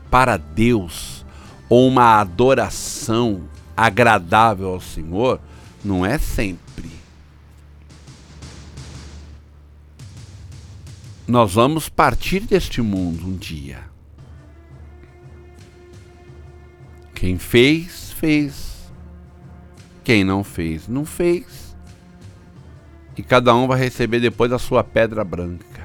para 0.09 0.37
Deus 0.37 1.25
ou 1.67 1.85
uma 1.85 2.21
adoração 2.21 3.43
agradável 3.75 4.69
ao 4.69 4.79
Senhor 4.79 5.41
não 5.83 6.05
é 6.05 6.17
sempre. 6.17 6.89
Nós 11.27 11.53
vamos 11.55 11.89
partir 11.89 12.39
deste 12.39 12.81
mundo 12.81 13.27
um 13.27 13.35
dia. 13.35 13.86
Quem 17.17 17.37
fez, 17.37 18.13
fez. 18.13 18.89
Quem 20.03 20.23
não 20.23 20.43
fez, 20.43 20.87
não 20.87 21.05
fez. 21.05 21.75
E 23.17 23.23
cada 23.23 23.53
um 23.55 23.67
vai 23.67 23.79
receber 23.79 24.19
depois 24.19 24.51
a 24.51 24.59
sua 24.59 24.83
pedra 24.83 25.23
branca 25.23 25.77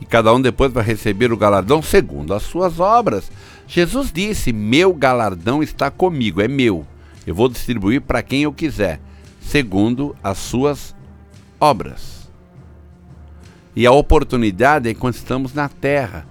e 0.00 0.06
cada 0.06 0.32
um 0.32 0.40
depois 0.40 0.72
vai 0.72 0.84
receber 0.84 1.32
o 1.32 1.36
galardão 1.36 1.82
segundo 1.82 2.32
as 2.32 2.42
suas 2.42 2.78
obras. 2.78 3.30
Jesus 3.66 4.12
disse: 4.12 4.52
Meu 4.52 4.94
galardão 4.94 5.62
está 5.62 5.90
comigo, 5.90 6.40
é 6.40 6.48
meu. 6.48 6.86
Eu 7.26 7.34
vou 7.34 7.48
distribuir 7.48 8.00
para 8.00 8.22
quem 8.22 8.42
eu 8.42 8.52
quiser, 8.52 9.00
segundo 9.40 10.16
as 10.22 10.38
suas 10.38 10.94
obras. 11.60 12.28
E 13.74 13.86
a 13.86 13.92
oportunidade 13.92 14.88
é 14.88 14.94
quando 14.94 15.14
estamos 15.14 15.52
na 15.52 15.68
terra. 15.68 16.26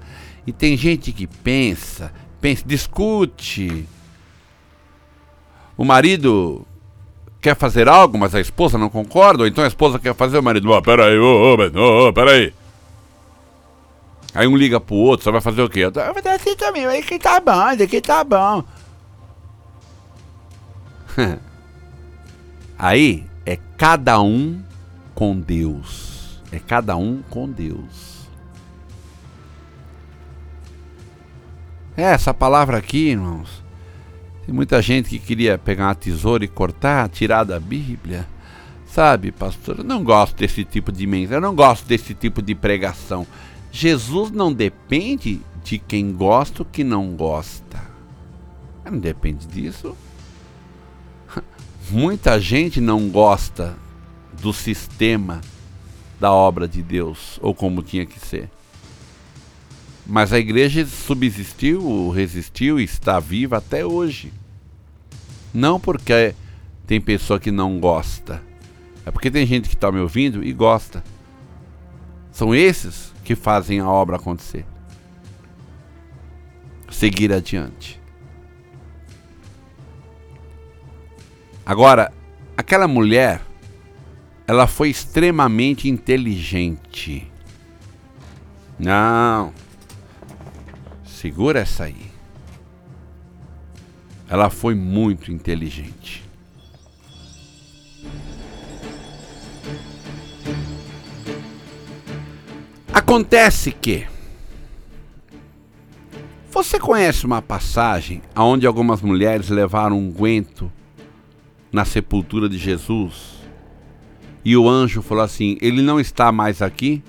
E 0.46 0.52
tem 0.52 0.78
gente 0.78 1.12
que 1.12 1.28
pensa, 1.28 2.12
pensa, 2.42 2.64
discute. 2.66 3.88
O 5.78 5.86
marido 5.86 6.66
quer 7.40 7.56
fazer 7.56 7.88
algo, 7.88 8.18
mas 8.18 8.34
a 8.34 8.42
esposa 8.42 8.78
não 8.78 8.90
concorda, 8.90 9.44
ou 9.44 9.48
então 9.48 9.64
a 9.64 9.68
esposa 9.68 10.00
quer 10.00 10.16
fazer, 10.16 10.38
o 10.38 10.44
marido, 10.44 10.72
oh, 10.72 10.82
peraí, 10.82 11.18
oh, 11.18 11.56
oh, 11.56 12.08
oh, 12.08 12.14
peraí. 12.14 12.54
Aí 14.34 14.48
um 14.48 14.56
liga 14.56 14.80
pro 14.80 14.96
outro, 14.96 15.24
só 15.24 15.32
vai 15.32 15.42
fazer 15.42 15.62
o 15.62 15.70
quê? 15.70 15.82
Eu 15.82 15.92
vou 15.92 16.22
dar 16.22 16.36
assim 16.36 16.56
também, 16.56 16.86
aí 16.86 17.02
que 17.02 17.18
tá 17.18 17.40
bom, 17.40 17.84
aqui 17.84 18.02
tá 18.02 18.24
bom. 18.24 18.64
aí 22.78 23.26
é 23.46 23.58
cada 23.78 24.22
um 24.22 24.62
com 25.16 25.40
Deus. 25.40 26.40
É 26.52 26.60
cada 26.60 26.96
um 26.96 27.22
com 27.30 27.50
Deus. 27.50 28.07
É, 31.98 32.04
essa 32.04 32.32
palavra 32.32 32.78
aqui, 32.78 33.10
irmãos. 33.10 33.64
Tem 34.46 34.54
muita 34.54 34.80
gente 34.84 35.10
que 35.10 35.18
queria 35.18 35.58
pegar 35.58 35.88
uma 35.88 35.96
tesoura 35.96 36.46
e 36.46 36.48
cortar, 36.48 37.10
tirar 37.10 37.44
da 37.44 37.60
Bíblia. 37.60 38.28
Sabe, 38.86 39.32
pastor, 39.32 39.80
eu 39.80 39.84
não 39.84 40.04
gosto 40.04 40.38
desse 40.38 40.64
tipo 40.64 40.92
de 40.92 41.08
mensagem, 41.08 41.38
eu 41.38 41.42
não 41.42 41.56
gosto 41.56 41.88
desse 41.88 42.14
tipo 42.14 42.40
de 42.40 42.54
pregação. 42.54 43.26
Jesus 43.72 44.30
não 44.30 44.54
depende 44.54 45.42
de 45.64 45.80
quem 45.80 46.14
gosta 46.14 46.62
ou 46.62 46.68
que 46.72 46.84
não 46.84 47.16
gosta. 47.16 47.82
Não 48.86 49.00
depende 49.00 49.48
disso. 49.48 49.98
Muita 51.90 52.40
gente 52.40 52.80
não 52.80 53.10
gosta 53.10 53.76
do 54.40 54.54
sistema 54.54 55.42
da 56.20 56.32
obra 56.32 56.68
de 56.68 56.84
Deus, 56.84 57.40
ou 57.42 57.56
como 57.56 57.82
tinha 57.82 58.06
que 58.06 58.20
ser. 58.20 58.52
Mas 60.10 60.32
a 60.32 60.40
igreja 60.40 60.86
subsistiu, 60.86 62.10
resistiu 62.10 62.80
e 62.80 62.86
está 62.86 63.20
viva 63.20 63.58
até 63.58 63.86
hoje. 63.86 64.32
Não 65.54 65.78
porque 65.78 66.34
tem 66.86 67.02
pessoa 67.02 67.38
que 67.42 67.52
não 67.52 67.78
gosta, 67.78 68.42
é 69.06 69.12
porque 69.12 69.30
tem 69.30 69.46
gente 69.46 69.68
que 69.68 69.76
está 69.76 69.92
me 69.92 70.00
ouvindo 70.00 70.42
e 70.42 70.54
gosta. 70.54 71.04
São 72.32 72.56
esses 72.56 73.14
que 73.22 73.36
fazem 73.36 73.82
a 73.82 73.90
obra 73.90 74.16
acontecer. 74.16 74.66
Seguir 76.90 77.34
adiante. 77.34 78.00
Agora, 81.66 82.14
aquela 82.56 82.88
mulher, 82.88 83.42
ela 84.48 84.68
foi 84.68 84.90
extremamente 84.90 85.90
inteligente. 85.90 87.30
Não. 88.80 89.52
Segura 91.28 91.60
essa 91.60 91.84
aí. 91.84 92.10
Ela 94.30 94.50
foi 94.50 94.74
muito 94.74 95.30
inteligente. 95.30 96.24
Acontece 102.94 103.74
que 103.74 104.08
você 106.50 106.80
conhece 106.80 107.26
uma 107.26 107.42
passagem 107.42 108.22
onde 108.34 108.66
algumas 108.66 109.02
mulheres 109.02 109.50
levaram 109.50 110.00
um 110.00 110.10
guento 110.10 110.72
na 111.74 111.84
sepultura 111.84 112.48
de 112.48 112.58
Jesus 112.58 113.36
e 114.46 114.56
o 114.56 114.70
anjo 114.70 115.02
falou 115.02 115.26
assim: 115.26 115.58
Ele 115.60 115.82
não 115.82 116.00
está 116.00 116.32
mais 116.32 116.62
aqui? 116.62 117.04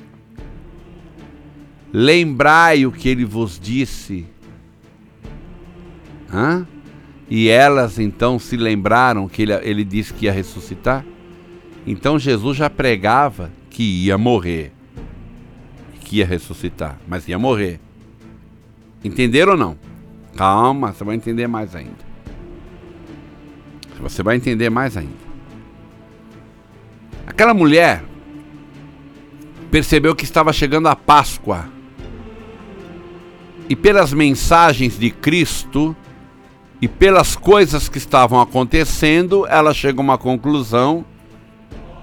Lembrai 1.92 2.87
o 2.87 2.92
que 2.92 3.09
ele 3.09 3.24
vos 3.24 3.59
disse. 3.59 4.27
Hã? 6.33 6.66
E 7.31 7.48
elas 7.48 7.98
então 7.98 8.38
se 8.38 8.57
lembraram 8.57 9.29
que 9.29 9.42
ele, 9.42 9.53
ele 9.62 9.85
disse 9.85 10.12
que 10.14 10.27
ia 10.27 10.33
ressuscitar? 10.33 11.05
Então 11.87 12.18
Jesus 12.18 12.57
já 12.57 12.70
pregava 12.70 13.51
que 13.70 13.83
ia 13.83 14.16
morrer 14.18 14.72
que 16.09 16.16
ia 16.16 16.27
ressuscitar, 16.27 16.98
mas 17.07 17.29
ia 17.29 17.38
morrer. 17.38 17.79
Entenderam 19.05 19.53
ou 19.53 19.59
não? 19.59 19.79
Calma, 20.35 20.92
você 20.92 21.05
vai 21.05 21.14
entender 21.14 21.46
mais 21.46 21.77
ainda. 21.77 22.09
Você 24.01 24.22
vai 24.22 24.37
entender 24.37 24.70
mais 24.70 24.96
ainda. 24.96 25.29
Aquela 27.27 27.53
mulher 27.53 28.03
percebeu 29.70 30.16
que 30.16 30.24
estava 30.24 30.51
chegando 30.51 30.88
a 30.88 30.96
Páscoa. 30.96 31.68
E 33.68 33.76
pelas 33.76 34.12
mensagens 34.12 34.98
de 34.98 35.11
Cristo, 35.11 35.94
E 36.81 36.87
pelas 36.87 37.35
coisas 37.35 37.88
que 37.88 37.98
estavam 37.98 38.40
acontecendo, 38.40 39.44
ela 39.48 39.74
chega 39.74 39.98
a 39.98 40.02
uma 40.02 40.16
conclusão 40.16 41.04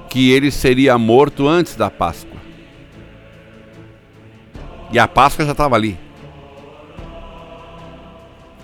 que 0.09 0.31
ele 0.31 0.51
seria 0.51 0.97
morto 0.97 1.47
antes 1.47 1.75
da 1.75 1.89
Páscoa. 1.89 2.35
E 4.91 4.99
a 4.99 5.07
Páscoa 5.07 5.45
já 5.45 5.53
estava 5.53 5.75
ali. 5.75 5.97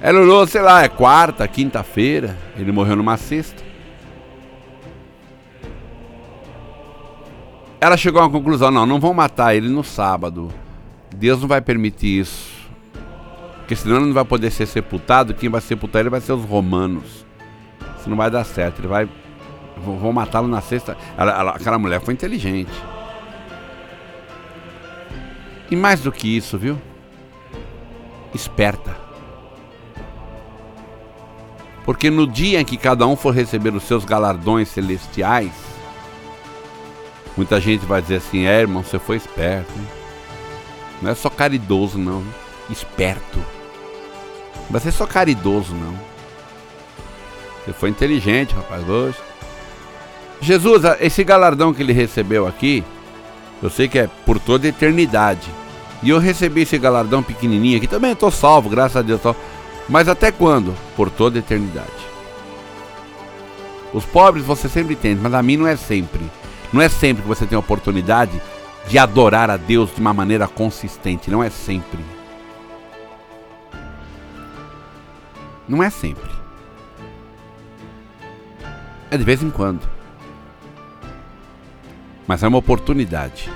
Ela 0.02 0.20
olhou, 0.20 0.46
sei 0.48 0.62
lá, 0.62 0.84
é 0.84 0.90
quarta, 0.90 1.48
quinta-feira. 1.48 2.38
Ele 2.58 2.72
morreu 2.72 2.98
numa 2.98 3.16
sexta. 3.16 3.64
Ela 7.80 7.96
chegou 7.96 8.22
a 8.22 8.26
uma 8.26 8.32
conclusão: 8.32 8.70
não, 8.70 8.86
não 8.86 9.00
vão 9.00 9.14
matar 9.14 9.56
ele 9.56 9.70
no 9.70 9.84
sábado. 9.84 10.52
Deus 11.16 11.40
não 11.40 11.48
vai 11.48 11.62
permitir 11.62 12.20
isso. 12.20 12.51
Porque 13.72 13.84
senão 13.84 13.96
ele 13.96 14.08
não 14.08 14.14
vai 14.14 14.26
poder 14.26 14.52
ser 14.52 14.66
sepultado. 14.66 15.34
Quem 15.34 15.48
vai 15.48 15.62
sepultar 15.62 16.02
ele 16.02 16.10
vai 16.10 16.20
ser 16.20 16.34
os 16.34 16.44
romanos. 16.44 17.26
Isso 17.98 18.10
não 18.10 18.18
vai 18.18 18.30
dar 18.30 18.44
certo. 18.44 18.82
Ele 18.82 18.88
vai. 18.90 19.08
Vão 19.78 20.12
matá-lo 20.12 20.46
na 20.46 20.60
sexta. 20.60 20.98
Ela, 21.18 21.32
ela, 21.40 21.52
aquela 21.52 21.80
mulher 21.80 22.02
foi 22.02 22.14
inteligente. 22.14 22.70
E 25.70 25.76
mais 25.78 26.02
do 26.02 26.12
que 26.12 26.36
isso, 26.36 26.58
viu? 26.58 26.78
Esperta. 28.36 28.94
Porque 31.86 32.10
no 32.10 32.28
dia 32.28 32.60
em 32.60 32.66
que 32.66 32.76
cada 32.76 33.08
um 33.08 33.16
for 33.16 33.34
receber 33.34 33.74
os 33.74 33.84
seus 33.84 34.04
galardões 34.04 34.68
celestiais, 34.68 35.54
muita 37.38 37.58
gente 37.62 37.86
vai 37.86 38.02
dizer 38.02 38.18
assim: 38.18 38.46
é, 38.46 38.60
irmão, 38.60 38.84
você 38.84 39.00
foi 39.00 39.16
esperto. 39.16 39.72
Hein? 39.78 39.88
Não 41.02 41.12
é 41.12 41.16
só 41.16 41.30
caridoso, 41.30 41.98
não. 41.98 42.22
Esperto. 42.70 43.61
Vai 44.72 44.80
ser 44.80 44.92
só 44.92 45.06
caridoso, 45.06 45.76
não. 45.76 45.94
Você 47.64 47.74
foi 47.74 47.90
inteligente, 47.90 48.56
rapaz, 48.56 48.88
hoje. 48.88 49.18
Jesus, 50.40 50.84
esse 51.00 51.24
galardão 51.24 51.74
que 51.74 51.84
ele 51.84 51.94
recebeu 51.94 52.48
aqui, 52.48 52.84
eu 53.62 53.70
sei 53.70 53.88
que 53.88 54.00
é 54.00 54.10
por 54.26 54.40
toda 54.40 54.66
a 54.66 54.70
eternidade. 54.70 55.48
E 56.02 56.10
eu 56.10 56.18
recebi 56.18 56.62
esse 56.62 56.78
galardão 56.80 57.22
pequenininho 57.22 57.78
aqui, 57.78 57.86
também 57.86 58.14
estou 58.14 58.32
salvo, 58.32 58.70
graças 58.70 58.98
a 58.98 59.02
Deus. 59.02 59.22
Mas 59.88 60.08
até 60.08 60.32
quando? 60.32 60.74
Por 60.96 61.10
toda 61.12 61.38
a 61.38 61.40
eternidade. 61.40 61.90
Os 63.94 64.06
pobres 64.06 64.46
você 64.46 64.70
sempre 64.70 64.96
tem, 64.96 65.16
mas 65.16 65.34
a 65.34 65.44
mim 65.44 65.58
não 65.58 65.68
é 65.68 65.76
sempre. 65.76 66.22
Não 66.72 66.82
é 66.82 66.88
sempre 66.88 67.22
que 67.22 67.28
você 67.28 67.46
tem 67.46 67.58
a 67.58 67.60
oportunidade 67.60 68.42
de 68.88 68.98
adorar 68.98 69.50
a 69.50 69.58
Deus 69.58 69.94
de 69.94 70.00
uma 70.00 70.14
maneira 70.14 70.48
consistente. 70.48 71.30
Não 71.30 71.44
é 71.44 71.50
sempre. 71.50 72.00
Não 75.72 75.82
é 75.82 75.90
sempre. 75.90 76.30
É 79.10 79.18
de 79.18 79.24
vez 79.24 79.42
em 79.42 79.50
quando. 79.50 79.90
Mas 82.28 82.44
é 82.44 82.48
uma 82.50 82.58
oportunidade. 82.58 83.50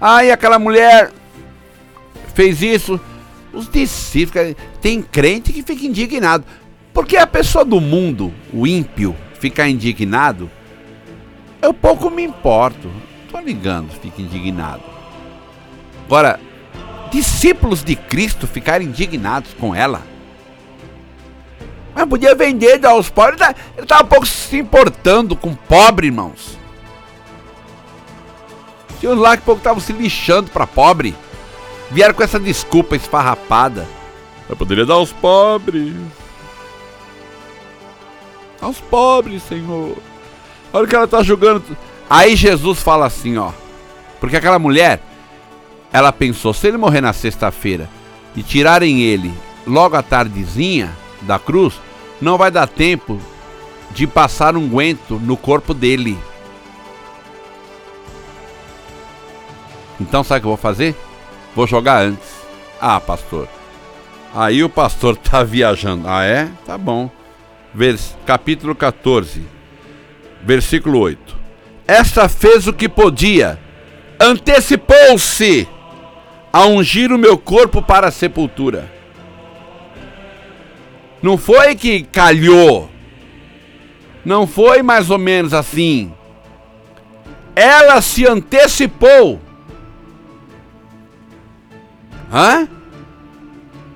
Ah, 0.00 0.24
e 0.24 0.32
aquela 0.32 0.58
mulher 0.58 1.12
fez 2.34 2.62
isso. 2.62 3.00
Os 3.52 3.68
discípulos, 3.68 4.56
tem 4.82 5.00
crente 5.00 5.52
que 5.52 5.62
fica 5.62 5.86
indignado. 5.86 6.44
Porque 6.92 7.16
a 7.16 7.24
pessoa 7.24 7.64
do 7.64 7.80
mundo, 7.80 8.34
o 8.52 8.66
ímpio, 8.66 9.14
ficar 9.38 9.68
indignado, 9.68 10.50
eu 11.62 11.72
pouco 11.72 12.10
me 12.10 12.24
importo. 12.24 12.90
Tô 13.30 13.38
ligando, 13.38 13.92
fica 14.00 14.20
indignado. 14.20 14.82
Agora, 16.06 16.40
discípulos 17.14 17.84
de 17.84 17.94
Cristo 17.94 18.46
ficarem 18.46 18.88
indignados 18.88 19.54
com 19.54 19.72
ela. 19.72 20.02
Mas 21.94 22.08
podia 22.08 22.34
vender, 22.34 22.78
dar 22.78 22.90
aos 22.90 23.08
pobres. 23.08 23.40
Ele 23.76 23.84
estava 23.84 24.02
um 24.02 24.08
pouco 24.08 24.26
se 24.26 24.58
importando 24.58 25.36
com 25.36 25.54
pobre, 25.54 26.08
irmãos. 26.08 26.58
Tinha 28.98 29.12
uns 29.12 29.18
lá 29.18 29.36
que 29.36 29.44
pouco 29.44 29.60
estavam 29.60 29.80
se 29.80 29.92
lixando 29.92 30.50
para 30.50 30.66
pobre. 30.66 31.14
Vieram 31.90 32.14
com 32.14 32.22
essa 32.22 32.40
desculpa 32.40 32.96
esfarrapada. 32.96 33.86
Eu 34.48 34.56
poderia 34.56 34.84
dar 34.84 34.94
aos 34.94 35.12
pobres. 35.12 35.94
Aos 38.60 38.80
pobres, 38.80 39.42
Senhor. 39.44 39.96
Olha 40.72 40.84
o 40.84 40.88
que 40.88 40.96
ela 40.96 41.04
está 41.04 41.22
julgando. 41.22 41.64
Aí 42.10 42.34
Jesus 42.34 42.80
fala 42.80 43.06
assim, 43.06 43.38
ó. 43.38 43.52
Porque 44.18 44.36
aquela 44.36 44.58
mulher, 44.58 45.00
ela 45.94 46.12
pensou, 46.12 46.52
se 46.52 46.66
ele 46.66 46.76
morrer 46.76 47.00
na 47.00 47.12
sexta-feira 47.12 47.88
e 48.34 48.42
tirarem 48.42 49.02
ele 49.02 49.32
logo 49.64 49.94
à 49.94 50.02
tardezinha 50.02 50.90
da 51.22 51.38
cruz, 51.38 51.80
não 52.20 52.36
vai 52.36 52.50
dar 52.50 52.66
tempo 52.66 53.20
de 53.92 54.04
passar 54.04 54.56
um 54.56 54.68
guento 54.68 55.20
no 55.20 55.36
corpo 55.36 55.72
dele. 55.72 56.18
Então 60.00 60.24
sabe 60.24 60.38
o 60.38 60.40
que 60.40 60.46
eu 60.46 60.50
vou 60.50 60.56
fazer? 60.56 60.96
Vou 61.54 61.64
jogar 61.64 62.02
antes. 62.02 62.28
Ah, 62.80 62.98
pastor. 62.98 63.48
Aí 64.34 64.64
o 64.64 64.68
pastor 64.68 65.14
tá 65.22 65.44
viajando. 65.44 66.08
Ah, 66.08 66.24
é? 66.24 66.50
Tá 66.66 66.76
bom. 66.76 67.08
Vers 67.72 68.16
capítulo 68.26 68.74
14, 68.74 69.46
versículo 70.42 70.98
8. 70.98 71.36
Esta 71.86 72.28
fez 72.28 72.66
o 72.66 72.72
que 72.72 72.88
podia, 72.88 73.60
antecipou-se 74.18 75.68
a 76.54 76.66
ungir 76.66 77.10
o 77.10 77.18
meu 77.18 77.36
corpo 77.36 77.82
para 77.82 78.06
a 78.06 78.12
sepultura. 78.12 78.88
Não 81.20 81.36
foi 81.36 81.74
que 81.74 82.04
calhou. 82.04 82.88
Não 84.24 84.46
foi 84.46 84.80
mais 84.80 85.10
ou 85.10 85.18
menos 85.18 85.52
assim. 85.52 86.12
Ela 87.56 88.00
se 88.00 88.24
antecipou 88.24 89.40
Hã? 92.32 92.68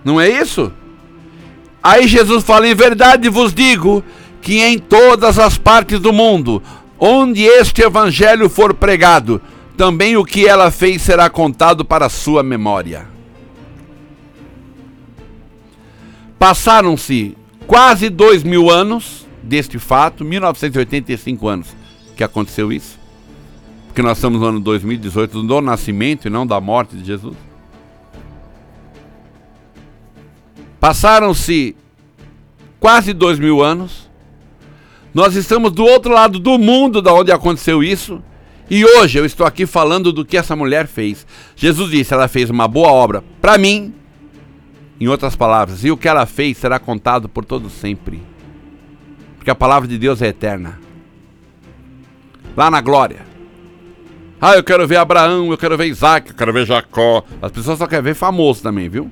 Não 0.05 0.21
é 0.21 0.29
isso? 0.29 0.73
Aí 1.83 2.07
Jesus 2.07 2.45
fala: 2.45 2.69
Em 2.69 2.75
verdade 2.75 3.29
vos 3.29 3.53
digo 3.53 4.05
que 4.41 4.61
em 4.61 4.79
todas 4.79 5.39
as 5.39 5.59
partes 5.59 5.99
do 5.99 6.13
mundo, 6.13 6.63
onde 6.99 7.43
este 7.43 7.83
evangelho 7.83 8.49
for 8.49 8.73
pregado, 8.75 9.41
também 9.79 10.17
o 10.17 10.25
que 10.25 10.45
ela 10.45 10.73
fez 10.73 11.01
será 11.03 11.31
contado 11.31 11.85
para 11.85 12.09
sua 12.09 12.43
memória. 12.43 13.07
Passaram-se 16.37 17.37
quase 17.65 18.11
dois 18.11 18.43
mil 18.43 18.69
anos 18.69 19.25
deste 19.41 19.79
fato, 19.79 20.25
1985 20.25 21.47
anos 21.47 21.69
que 22.17 22.25
aconteceu 22.25 22.73
isso, 22.73 22.99
porque 23.87 24.03
nós 24.03 24.19
estamos 24.19 24.41
no 24.41 24.47
ano 24.47 24.59
2018 24.59 25.45
do 25.45 25.61
nascimento 25.61 26.27
e 26.27 26.31
não 26.31 26.45
da 26.45 26.61
morte 26.61 26.97
de 26.97 27.05
Jesus. 27.05 27.37
Passaram-se 30.81 31.77
quase 32.81 33.13
dois 33.13 33.39
mil 33.39 33.63
anos. 33.63 34.11
Nós 35.15 35.37
estamos 35.37 35.71
do 35.71 35.85
outro 35.85 36.13
lado 36.13 36.41
do 36.41 36.59
mundo 36.59 37.01
da 37.01 37.15
onde 37.15 37.31
aconteceu 37.31 37.81
isso. 37.81 38.21
E 38.71 38.85
hoje 38.85 39.19
eu 39.19 39.25
estou 39.25 39.47
aqui 39.47 39.65
falando 39.67 40.13
do 40.13 40.25
que 40.25 40.37
essa 40.37 40.55
mulher 40.55 40.87
fez. 40.87 41.27
Jesus 41.57 41.91
disse: 41.91 42.13
ela 42.13 42.29
fez 42.29 42.51
uma 42.51 42.69
boa 42.69 42.93
obra 42.93 43.25
para 43.41 43.57
mim. 43.59 43.95
Em 45.01 45.07
outras 45.07 45.37
palavras, 45.37 45.85
e 45.85 45.93
o 45.93 45.97
que 45.97 46.09
ela 46.09 46.27
fez 46.27 46.59
será 46.59 46.77
contado 46.77 47.29
por 47.29 47.45
todo 47.45 47.71
sempre. 47.71 48.21
Porque 49.37 49.49
a 49.49 49.55
palavra 49.55 49.87
de 49.87 49.97
Deus 49.97 50.21
é 50.21 50.27
eterna. 50.27 50.81
Lá 52.57 52.69
na 52.69 52.81
glória. 52.81 53.25
Ah, 54.41 54.57
eu 54.57 54.65
quero 54.65 54.87
ver 54.89 54.97
Abraão, 54.97 55.53
eu 55.53 55.59
quero 55.59 55.77
ver 55.77 55.87
Isaac, 55.87 56.31
eu 56.31 56.37
quero 56.37 56.53
ver 56.53 56.67
Jacó. 56.67 57.25
As 57.41 57.53
pessoas 57.53 57.79
só 57.79 57.87
querem 57.87 58.05
ver 58.05 58.15
famoso 58.15 58.61
também, 58.61 58.89
viu? 58.89 59.09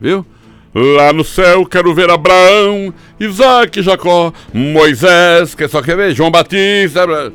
Viu? 0.00 0.24
Lá 0.72 1.12
no 1.12 1.24
céu 1.24 1.66
quero 1.66 1.94
ver 1.94 2.08
Abraão, 2.10 2.94
Isaac, 3.18 3.82
Jacó, 3.82 4.32
Moisés, 4.52 5.54
que 5.54 5.66
só 5.66 5.82
quer 5.82 5.96
ver 5.96 6.14
João 6.14 6.30
Batista. 6.30 7.32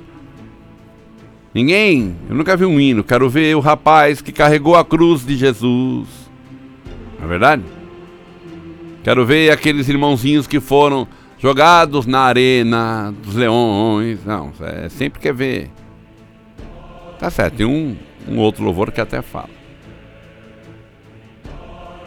Ninguém, 1.54 2.16
eu 2.30 2.36
nunca 2.36 2.56
vi 2.56 2.66
um 2.66 2.80
hino. 2.80 3.04
Quero 3.04 3.30
ver 3.30 3.56
o 3.56 3.60
rapaz 3.60 4.22
que 4.22 4.32
carregou 4.32 4.76
a 4.76 4.86
cruz 4.86 5.26
de 5.26 5.36
Jesus. 5.36 6.08
Não 7.20 7.26
é 7.26 7.28
verdade? 7.28 7.64
Quero 9.04 9.26
ver 9.26 9.52
aqueles 9.52 9.89
irmãozinhos 9.89 10.47
que 10.47 10.60
foram 10.60 11.08
jogados 11.38 12.06
na 12.06 12.22
arena 12.22 13.14
dos 13.24 13.36
leões. 13.36 14.24
Não, 14.24 14.54
é, 14.62 14.88
sempre 14.89 15.20
quer 15.20 15.34
ver. 15.34 15.70
Tá 17.20 17.30
certo, 17.30 17.58
tem 17.58 17.66
um, 17.66 17.97
um 18.28 18.38
outro 18.38 18.64
louvor 18.64 18.91
que 18.91 19.02
até 19.02 19.22
fala. 19.22 19.49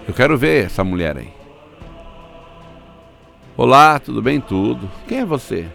Eu 0.06 0.14
quero 0.14 0.38
ver 0.38 0.66
essa 0.66 0.82
mulher 0.82 1.16
aí. 1.16 1.32
Olá, 3.56 3.98
tudo 3.98 4.20
bem? 4.20 4.40
Tudo. 4.40 4.90
Quem 5.06 5.18
é 5.20 5.24
você? 5.24 5.66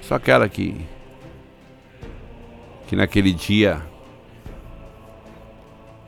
Só 0.00 0.14
aquela 0.14 0.48
que. 0.48 0.76
Que 2.86 2.96
naquele 2.96 3.32
dia 3.32 3.82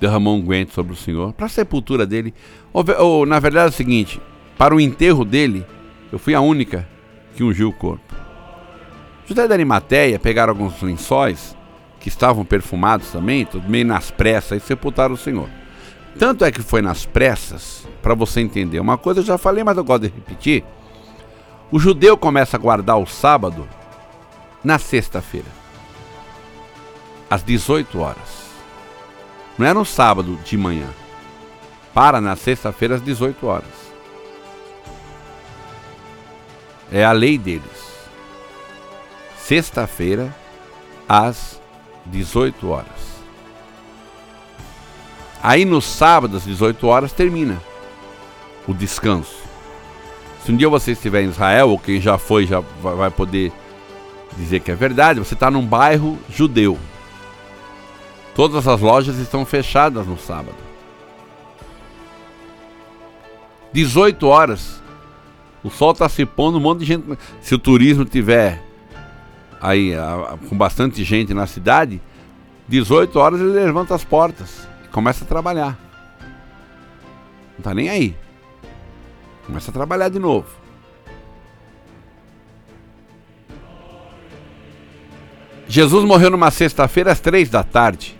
derramou 0.01 0.37
um 0.37 0.43
guento 0.43 0.72
sobre 0.72 0.93
o 0.93 0.97
Senhor. 0.97 1.33
Para 1.33 1.47
a 1.47 1.51
sepultura 1.51 2.07
dele, 2.07 2.33
ou, 2.72 2.85
ou, 2.99 3.26
na 3.26 3.39
verdade 3.41 3.66
é 3.66 3.70
o 3.70 3.72
seguinte, 3.72 4.20
para 4.57 4.74
o 4.74 4.81
enterro 4.81 5.24
dele, 5.24 5.66
eu 6.12 6.18
fui 6.18 6.35
a 6.35 6.41
única 6.41 6.89
que 7.35 7.43
ungiu 7.43 7.68
o 7.68 7.72
corpo. 7.72 8.14
José 9.26 9.47
da 9.47 9.55
Arimateia 9.55 10.18
pegaram 10.18 10.53
alguns 10.53 10.81
lençóis 10.81 11.57
que 12.01 12.09
estavam 12.09 12.45
perfumados 12.45 13.11
também, 13.11 13.47
meio 13.66 13.85
nas 13.85 14.11
pressas, 14.11 14.62
e 14.62 14.66
sepultaram 14.66 15.14
o 15.14 15.18
Senhor. 15.18 15.49
Tanto 16.18 16.45
é 16.45 16.51
que 16.51 16.62
foi 16.62 16.81
nas 16.81 17.05
pressas, 17.05 17.87
para 18.01 18.14
você 18.14 18.41
entender. 18.41 18.81
Uma 18.81 18.97
coisa 18.97 19.20
eu 19.20 19.24
já 19.24 19.37
falei, 19.37 19.62
mas 19.62 19.76
eu 19.76 19.85
gosto 19.85 20.03
de 20.03 20.14
repetir. 20.14 20.64
O 21.70 21.79
judeu 21.79 22.16
começa 22.16 22.57
a 22.57 22.61
guardar 22.61 22.99
o 22.99 23.07
sábado 23.07 23.68
na 24.64 24.79
sexta-feira, 24.79 25.47
às 27.31 27.43
18 27.43 27.99
horas. 27.99 28.49
Não 29.57 29.66
é 29.66 29.74
no 29.74 29.85
sábado 29.85 30.39
de 30.45 30.57
manhã. 30.57 30.89
Para 31.93 32.20
na 32.20 32.37
sexta-feira 32.37 32.95
às 32.95 33.03
18 33.03 33.47
horas. 33.47 33.89
É 36.93 37.05
a 37.05 37.12
lei 37.12 37.37
deles. 37.37 37.89
Sexta-feira 39.39 40.35
às 41.09 41.61
18 42.07 42.68
horas. 42.68 42.87
Aí 45.43 45.64
no 45.64 45.81
sábado 45.81 46.37
às 46.37 46.45
18 46.45 46.87
horas 46.87 47.12
termina 47.12 47.61
o 48.66 48.74
descanso. 48.74 49.37
Se 50.45 50.53
um 50.53 50.57
dia 50.57 50.68
você 50.68 50.93
estiver 50.93 51.22
em 51.22 51.29
Israel, 51.29 51.70
ou 51.70 51.79
quem 51.79 52.01
já 52.01 52.16
foi 52.16 52.47
já 52.47 52.61
vai 52.81 53.11
poder 53.11 53.53
dizer 54.37 54.61
que 54.61 54.70
é 54.70 54.74
verdade, 54.74 55.18
você 55.18 55.35
está 55.35 55.51
num 55.51 55.64
bairro 55.64 56.18
judeu. 56.31 56.79
Todas 58.39 58.68
as 58.68 58.80
lojas 58.80 59.18
estão 59.18 59.45
fechadas 59.45 60.07
no 60.07 60.16
sábado. 60.16 60.55
18 63.72 64.24
horas. 64.28 64.80
O 65.61 65.68
sol 65.68 65.91
está 65.91 66.09
se 66.09 66.24
pondo, 66.24 66.57
um 66.57 66.61
monte 66.61 66.78
de 66.78 66.84
gente. 66.84 67.18
Se 67.41 67.57
o 67.57 67.59
turismo 67.59 68.05
tiver 68.05 68.62
aí 69.61 69.93
com 70.49 70.57
bastante 70.57 71.03
gente 71.03 71.34
na 71.34 71.49
cidade, 71.49 72.01
18 72.68 73.18
horas 73.18 73.41
ele 73.41 73.51
levanta 73.51 73.93
as 73.93 74.05
portas 74.05 74.68
e 74.84 74.86
começa 74.86 75.24
a 75.24 75.26
trabalhar. 75.26 75.76
Não 77.55 77.59
está 77.59 77.74
nem 77.74 77.89
aí. 77.89 78.16
Começa 79.47 79.72
a 79.72 79.74
trabalhar 79.74 80.11
de 80.11 80.20
novo. 80.20 80.47
Jesus 85.66 86.05
morreu 86.05 86.30
numa 86.30 86.53
sexta-feira 86.53 87.11
às 87.11 87.18
três 87.18 87.51
da 87.51 87.64
tarde. 87.64 88.16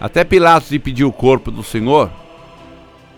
Até 0.00 0.24
Pilatos 0.24 0.70
lhe 0.70 0.78
pediu 0.78 1.08
o 1.08 1.12
corpo 1.12 1.50
do 1.50 1.62
Senhor. 1.62 2.10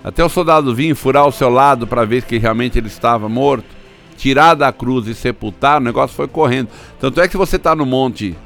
Até 0.03 0.25
o 0.25 0.29
soldado 0.29 0.75
vir 0.75 0.95
furar 0.95 1.27
o 1.27 1.33
seu 1.33 1.49
lado 1.49 1.87
para 1.87 2.05
ver 2.05 2.23
que 2.23 2.39
realmente 2.39 2.79
ele 2.79 2.87
estava 2.87 3.29
morto. 3.29 3.77
Tirar 4.17 4.55
da 4.55 4.73
cruz 4.73 5.07
e 5.07 5.15
sepultar, 5.15 5.81
o 5.81 5.85
negócio 5.85 6.17
foi 6.17 6.29
correndo. 6.29 6.69
Tanto 7.01 7.21
é 7.21 7.27
que 7.27 7.33
se 7.33 7.39
você 7.39 7.57
está 7.57 7.75
no 7.75 7.87
monte 7.87 8.37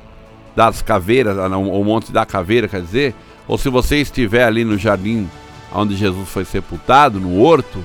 das 0.54 0.82
caveiras, 0.82 1.38
ah, 1.38 1.56
o 1.56 1.84
monte 1.84 2.12
da 2.12 2.26
caveira, 2.26 2.68
quer 2.68 2.82
dizer, 2.82 3.14
ou 3.48 3.56
se 3.56 3.68
você 3.68 3.96
estiver 3.98 4.44
ali 4.44 4.64
no 4.64 4.76
jardim 4.76 5.28
onde 5.74 5.96
Jesus 5.96 6.28
foi 6.28 6.44
sepultado, 6.44 7.18
no 7.18 7.40
horto, 7.40 7.84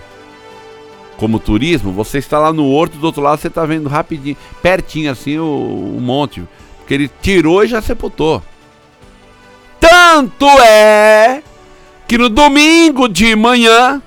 como 1.15 1.39
turismo, 1.39 1.91
você 1.91 2.17
está 2.17 2.37
lá 2.39 2.51
no 2.53 2.69
horto, 2.69 2.97
do 2.97 3.05
outro 3.05 3.21
lado 3.21 3.39
você 3.39 3.47
está 3.47 3.65
vendo 3.65 3.89
rapidinho, 3.89 4.37
pertinho 4.61 5.11
assim 5.11 5.37
o, 5.37 5.95
o 5.97 6.01
monte, 6.01 6.43
porque 6.77 6.93
ele 6.93 7.09
tirou 7.21 7.63
e 7.63 7.67
já 7.67 7.81
sepultou. 7.81 8.43
Tanto 10.09 10.47
é 10.61 11.43
que 12.07 12.17
no 12.17 12.29
domingo 12.29 13.09
de 13.09 13.35
manhã, 13.35 14.01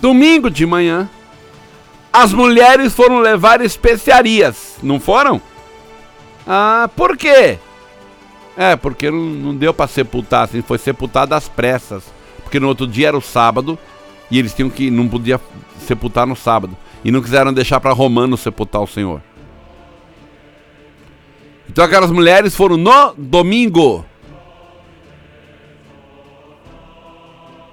domingo 0.00 0.48
de 0.48 0.64
manhã, 0.64 1.10
as 2.12 2.32
mulheres 2.32 2.94
foram 2.94 3.18
levar 3.18 3.60
especiarias, 3.60 4.76
não 4.80 5.00
foram? 5.00 5.42
Ah, 6.46 6.88
por 6.94 7.16
quê? 7.16 7.58
É, 8.56 8.76
porque 8.76 9.10
não, 9.10 9.52
deu 9.52 9.74
para 9.74 9.88
sepultar, 9.88 10.44
assim, 10.44 10.62
foi 10.62 10.78
sepultado 10.78 11.34
às 11.34 11.48
pressas. 11.48 12.04
Porque 12.44 12.60
no 12.60 12.68
outro 12.68 12.86
dia 12.86 13.08
era 13.08 13.18
o 13.18 13.20
sábado 13.20 13.76
e 14.30 14.38
eles 14.38 14.54
tinham 14.54 14.70
que 14.70 14.92
não 14.92 15.08
podia 15.08 15.40
sepultar 15.80 16.24
no 16.24 16.36
sábado 16.36 16.76
e 17.04 17.10
não 17.10 17.20
quiseram 17.20 17.52
deixar 17.52 17.80
para 17.80 17.92
romanos 17.92 18.38
sepultar 18.38 18.80
o 18.80 18.86
Senhor. 18.86 19.20
Então 21.76 21.84
aquelas 21.84 22.10
mulheres 22.10 22.56
foram 22.56 22.78
no 22.78 23.12
domingo. 23.18 24.02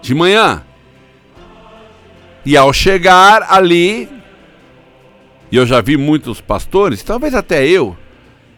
De 0.01 0.13
manhã. 0.13 0.61
E 2.45 2.57
ao 2.57 2.73
chegar 2.73 3.47
ali, 3.49 4.09
e 5.49 5.55
eu 5.55 5.65
já 5.65 5.79
vi 5.79 5.95
muitos 5.95 6.41
pastores, 6.41 7.01
talvez 7.01 7.33
até 7.33 7.65
eu, 7.65 7.95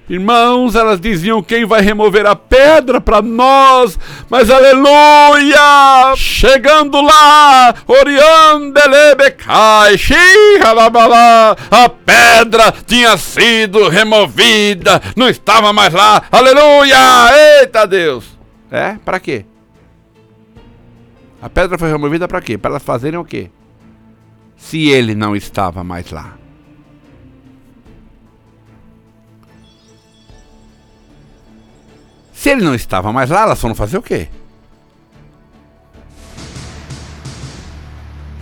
Irmãos, 0.09 0.75
elas 0.75 0.99
diziam 0.99 1.43
quem 1.43 1.63
vai 1.63 1.81
remover 1.81 2.25
a 2.25 2.35
pedra 2.35 2.99
para 2.99 3.21
nós, 3.21 3.99
mas 4.27 4.49
aleluia! 4.49 6.14
Chegando 6.45 7.01
lá, 7.01 7.73
Oriandelebecai, 7.87 9.95
a 11.71 11.89
pedra 11.89 12.71
tinha 12.85 13.17
sido 13.17 13.89
removida, 13.89 15.01
não 15.15 15.27
estava 15.27 15.73
mais 15.73 15.91
lá, 15.91 16.21
aleluia! 16.31 16.95
Eita 17.61 17.87
Deus! 17.87 18.37
É? 18.69 18.95
Para 19.03 19.19
quê? 19.19 19.43
A 21.41 21.49
pedra 21.49 21.79
foi 21.79 21.89
removida 21.89 22.27
para 22.27 22.41
quê? 22.41 22.59
Para 22.59 22.69
elas 22.69 22.83
fazerem 22.83 23.19
o 23.19 23.25
quê? 23.25 23.49
Se 24.55 24.87
ele 24.87 25.15
não 25.15 25.35
estava 25.35 25.83
mais 25.83 26.11
lá. 26.11 26.37
Se 32.31 32.51
ele 32.51 32.63
não 32.63 32.75
estava 32.75 33.11
mais 33.11 33.31
lá, 33.31 33.41
elas 33.41 33.59
foram 33.59 33.73
fazer 33.73 33.97
o 33.97 34.03
quê? 34.03 34.29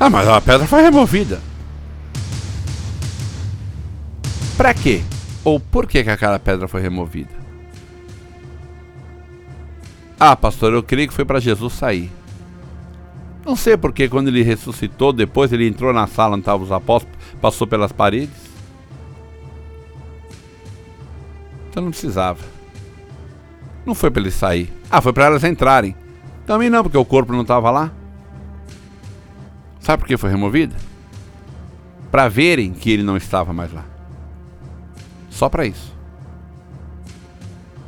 Ah, 0.03 0.09
mas 0.09 0.27
a 0.27 0.41
pedra 0.41 0.67
foi 0.67 0.81
removida. 0.81 1.39
Para 4.57 4.73
quê? 4.73 5.01
Ou 5.45 5.61
por 5.61 5.87
que, 5.87 6.03
que 6.03 6.09
aquela 6.09 6.37
pedra 6.37 6.67
foi 6.67 6.81
removida? 6.81 7.29
Ah, 10.19 10.35
pastor, 10.35 10.73
eu 10.73 10.83
creio 10.83 11.07
que 11.07 11.13
foi 11.13 11.23
para 11.23 11.39
Jesus 11.39 11.71
sair. 11.71 12.11
Não 13.45 13.55
sei 13.55 13.77
porque 13.77 14.09
quando 14.09 14.27
ele 14.27 14.43
ressuscitou, 14.43 15.13
depois 15.13 15.53
ele 15.53 15.69
entrou 15.69 15.93
na 15.93 16.05
sala 16.05 16.33
onde 16.33 16.41
estavam 16.41 16.65
os 16.65 16.71
apóstolos, 16.73 17.17
passou 17.39 17.65
pelas 17.65 17.93
paredes. 17.93 18.35
Então 21.69 21.81
não 21.81 21.91
precisava. 21.91 22.43
Não 23.85 23.95
foi 23.95 24.11
para 24.11 24.21
ele 24.21 24.31
sair. 24.31 24.69
Ah, 24.91 24.99
foi 24.99 25.13
para 25.13 25.27
elas 25.27 25.45
entrarem. 25.45 25.95
Também 26.45 26.69
não, 26.69 26.83
porque 26.83 26.97
o 26.97 27.05
corpo 27.05 27.31
não 27.31 27.43
estava 27.43 27.71
lá. 27.71 28.02
Sabe 29.83 30.01
por 30.01 30.07
que 30.07 30.17
foi 30.17 30.29
removida? 30.29 30.75
Para 32.09 32.29
verem 32.29 32.73
que 32.73 32.89
ele 32.89 33.03
não 33.03 33.17
estava 33.17 33.51
mais 33.51 33.71
lá. 33.71 33.83
Só 35.29 35.49
para 35.49 35.65
isso. 35.65 35.93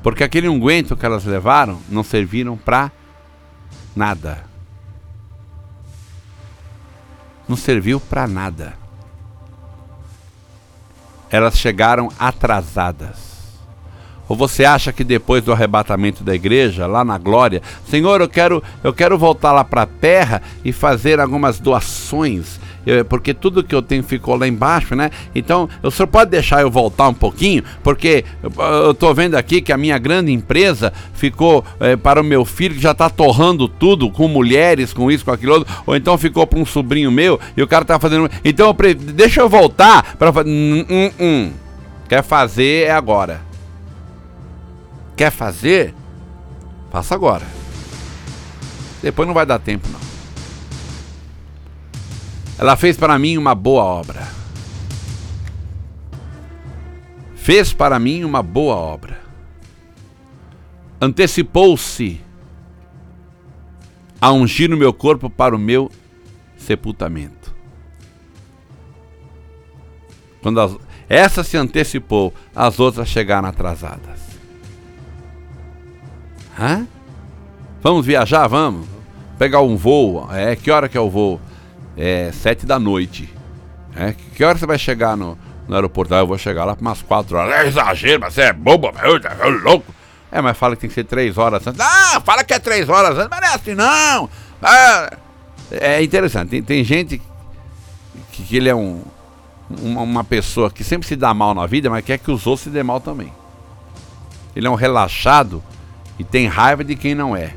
Porque 0.04 0.24
aquele 0.24 0.50
unguento 0.50 0.98
que 0.98 1.06
elas 1.06 1.24
levaram 1.24 1.80
não 1.88 2.04
serviram 2.04 2.58
para 2.58 2.92
nada. 3.96 4.44
Não 7.48 7.56
serviu 7.56 8.00
para 8.00 8.28
nada. 8.28 8.78
Elas 11.30 11.58
chegaram 11.58 12.12
atrasadas. 12.20 13.35
Ou 14.28 14.36
você 14.36 14.66
acha 14.66 14.92
que 14.92 15.04
depois 15.04 15.44
do 15.44 15.52
arrebatamento 15.52 16.24
da 16.24 16.34
igreja, 16.34 16.88
lá 16.88 17.04
na 17.04 17.18
glória, 17.18 17.62
Senhor, 17.88 18.22
eu 18.22 18.30
quero, 18.30 18.64
eu 18.84 18.94
quero 18.94 19.18
voltar 19.18 19.52
lá 19.52 19.64
para 19.64 19.84
a 19.84 19.88
terra 19.88 20.42
e 20.64 20.72
fazer 20.72 21.20
algumas 21.20 21.60
doações, 21.60 22.60
porque 23.10 23.34
tudo 23.34 23.64
que 23.64 23.74
eu 23.74 23.82
tenho 23.82 24.04
ficou 24.04 24.36
lá 24.36 24.48
embaixo, 24.48 24.96
né? 24.96 25.10
Então, 25.34 25.68
o 25.82 25.90
senhor 25.90 26.08
pode 26.08 26.30
deixar 26.32 26.62
eu 26.62 26.70
voltar 26.70 27.08
um 27.08 27.14
pouquinho, 27.14 27.64
porque 27.84 28.24
eu 28.44 28.92
estou 28.92 29.14
vendo 29.14 29.36
aqui 29.36 29.62
que 29.62 29.74
a 29.74 29.78
minha 29.78 29.98
grande 29.98 30.32
empresa 30.32 30.94
ficou 31.14 31.66
é, 31.80 31.96
para 31.96 32.22
o 32.22 32.24
meu 32.24 32.46
filho 32.46 32.76
que 32.76 32.82
já 32.82 32.92
está 32.92 33.10
torrando 33.10 33.68
tudo 33.68 34.10
com 34.12 34.28
mulheres, 34.28 34.94
com 34.94 35.12
isso, 35.12 35.26
com 35.26 35.32
aquilo 35.32 35.54
outro, 35.54 35.76
ou 35.86 35.96
então 35.96 36.18
ficou 36.18 36.46
para 36.46 36.60
um 36.60 36.66
sobrinho 36.66 37.12
meu 37.12 37.40
e 37.58 37.64
o 37.64 37.68
cara 37.68 37.84
está 37.84 38.00
fazendo. 38.00 38.30
Então, 38.44 38.68
eu 38.68 38.96
deixa 38.96 39.42
eu 39.42 39.50
voltar 39.50 40.16
para. 40.16 40.32
Hum, 40.46 40.86
hum, 40.90 41.12
hum. 41.20 41.52
Quer 42.08 42.24
fazer 42.24 42.84
é 42.84 42.92
agora. 42.92 43.55
Quer 45.16 45.32
fazer? 45.32 45.94
Faça 46.92 47.16
agora. 47.16 47.46
Depois 49.02 49.28
não 49.28 49.34
vai 49.34 49.46
dar 49.46 49.60
tempo, 49.60 49.88
não. 49.90 50.00
Ela 52.58 52.76
fez 52.76 52.98
para 52.98 53.20
mim 53.20 53.38
uma 53.38 53.54
boa 53.54 53.84
obra. 53.84 54.28
Fez 57.36 57.74
para 57.74 58.00
mim 58.00 58.24
uma 58.24 58.42
boa 58.42 58.76
obra. 58.76 59.20
Antecipou-se 61.00 62.22
a 64.20 64.32
ungir 64.32 64.74
o 64.74 64.78
meu 64.78 64.92
corpo 64.92 65.30
para 65.30 65.56
o 65.56 65.60
meu 65.60 65.92
sepultamento. 66.58 67.54
Quando 70.42 70.60
as, 70.60 70.76
essa 71.08 71.44
se 71.44 71.58
antecipou, 71.58 72.34
as 72.56 72.80
outras 72.80 73.08
chegaram 73.08 73.48
atrasadas. 73.48 74.25
Hã? 76.60 76.88
Vamos 77.82 78.06
viajar? 78.06 78.48
Vamos. 78.48 78.88
Pegar 79.38 79.62
um 79.62 79.76
voo. 79.76 80.28
É, 80.32 80.56
que 80.56 80.72
hora 80.72 80.88
que 80.88 80.98
é 80.98 81.02
o 81.02 81.10
voo? 81.10 81.40
É 81.98 82.32
sete 82.34 82.66
da 82.66 82.80
noite. 82.80 83.32
É, 83.96 84.14
que 84.36 84.44
hora 84.44 84.58
você 84.58 84.66
vai 84.66 84.78
chegar 84.78 85.16
no, 85.16 85.38
no 85.68 85.76
aeroporto? 85.76 86.14
Ah, 86.16 86.20
eu 86.20 86.28
vou 86.28 86.38
chegar 86.38 86.66
lá 86.66 86.76
para 86.76 86.82
umas 86.82 87.02
quatro 87.02 87.38
horas. 87.38 87.54
É 87.54 87.68
exagero, 87.68 88.22
mas 88.22 88.34
você 88.34 88.42
é 88.42 88.54
bobo, 88.54 88.88
é 88.88 89.48
louco. 89.64 89.94
É, 90.32 90.42
mas 90.42 90.58
fala 90.58 90.76
que 90.76 90.82
tem 90.82 90.90
que 90.90 90.94
ser 90.94 91.06
três 91.06 91.38
horas 91.38 91.66
antes. 91.66 91.80
Ah, 91.80 92.22
fala 92.26 92.44
que 92.44 92.54
é 92.54 92.60
três 92.60 92.90
horas 92.90 93.18
antes, 93.18 93.30
mas 93.30 93.42
não 93.42 93.48
é 93.48 93.54
assim 93.54 93.74
não. 93.74 94.30
Ah, 94.62 95.18
é 95.72 96.04
interessante. 96.04 96.50
Tem, 96.50 96.64
tem 96.64 96.84
gente 96.84 97.22
que, 98.32 98.44
que 98.44 98.58
ele 98.58 98.68
é 98.68 98.76
um, 98.76 99.02
uma, 99.70 100.02
uma 100.02 100.24
pessoa 100.24 100.70
que 100.70 100.84
sempre 100.84 101.08
se 101.08 101.16
dá 101.16 101.34
mal 101.34 101.54
na 101.54 101.66
vida, 101.66 101.90
mas 101.90 102.04
quer 102.04 102.18
que 102.18 102.32
os 102.32 102.46
outros 102.48 102.64
se 102.64 102.70
dê 102.70 102.84
mal 102.84 103.00
também. 103.00 103.32
Ele 104.56 104.68
é 104.68 104.70
um 104.70 104.76
relaxado 104.76 105.64
e 106.18 106.24
tem 106.24 106.48
raiva 106.48 106.84
de 106.84 106.96
quem 106.96 107.14
não 107.14 107.36
é. 107.36 107.54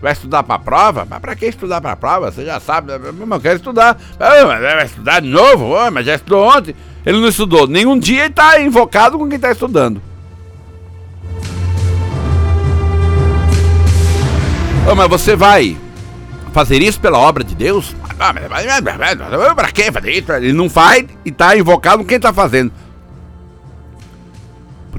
Vai 0.00 0.12
estudar 0.12 0.42
para 0.42 0.54
a 0.54 0.58
prova? 0.58 1.06
Mas 1.08 1.18
para 1.18 1.36
que 1.36 1.46
estudar 1.46 1.80
para 1.80 1.92
a 1.92 1.96
prova? 1.96 2.32
Você 2.32 2.44
já 2.44 2.58
sabe. 2.58 2.92
Mas 2.98 3.30
eu 3.30 3.40
quero 3.40 3.56
estudar. 3.56 4.00
Ah, 4.18 4.44
vai 4.44 4.86
estudar 4.86 5.20
de 5.20 5.28
novo? 5.28 5.74
Oh, 5.74 5.90
mas 5.90 6.06
já 6.06 6.14
estudou 6.14 6.46
ontem. 6.46 6.74
Ele 7.04 7.20
não 7.20 7.28
estudou. 7.28 7.66
Nenhum 7.66 7.98
dia 7.98 8.20
ele 8.20 8.30
está 8.30 8.58
invocado 8.60 9.18
com 9.18 9.28
quem 9.28 9.36
está 9.36 9.52
estudando. 9.52 10.00
Oh, 14.90 14.94
mas 14.94 15.08
você 15.08 15.36
vai 15.36 15.76
fazer 16.52 16.80
isso 16.80 16.98
pela 16.98 17.18
obra 17.18 17.44
de 17.44 17.54
Deus? 17.54 17.94
Ah, 18.18 18.32
para 19.54 19.70
que 19.70 19.92
fazer 19.92 20.12
isso? 20.12 20.32
Ele 20.32 20.54
não 20.54 20.70
faz 20.70 21.04
e 21.24 21.28
está 21.28 21.56
invocado 21.56 21.98
com 21.98 22.08
quem 22.08 22.16
está 22.16 22.32
fazendo. 22.32 22.72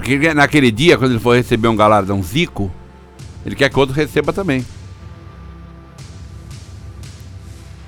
Porque 0.01 0.33
naquele 0.33 0.71
dia, 0.71 0.97
quando 0.97 1.11
ele 1.11 1.19
for 1.19 1.35
receber 1.35 1.67
um 1.67 1.75
galardão 1.75 2.23
zico, 2.23 2.71
ele 3.45 3.55
quer 3.55 3.69
que 3.69 3.77
outro 3.77 3.93
receba 3.93 4.33
também. 4.33 4.65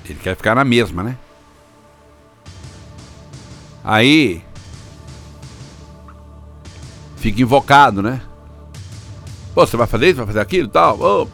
Ele 0.05 0.19
quer 0.21 0.35
ficar 0.35 0.53
na 0.53 0.63
mesma, 0.63 1.01
né? 1.01 1.17
Aí. 3.83 4.43
Fica 7.15 7.41
invocado, 7.41 8.03
né? 8.03 8.21
Pô, 9.55 9.65
você 9.65 9.75
vai 9.75 9.87
fazer 9.87 10.09
isso, 10.09 10.17
vai 10.17 10.27
fazer 10.27 10.39
aquilo 10.39 10.67
e 10.67 10.71
tal? 10.71 10.99
Ô. 11.01 11.27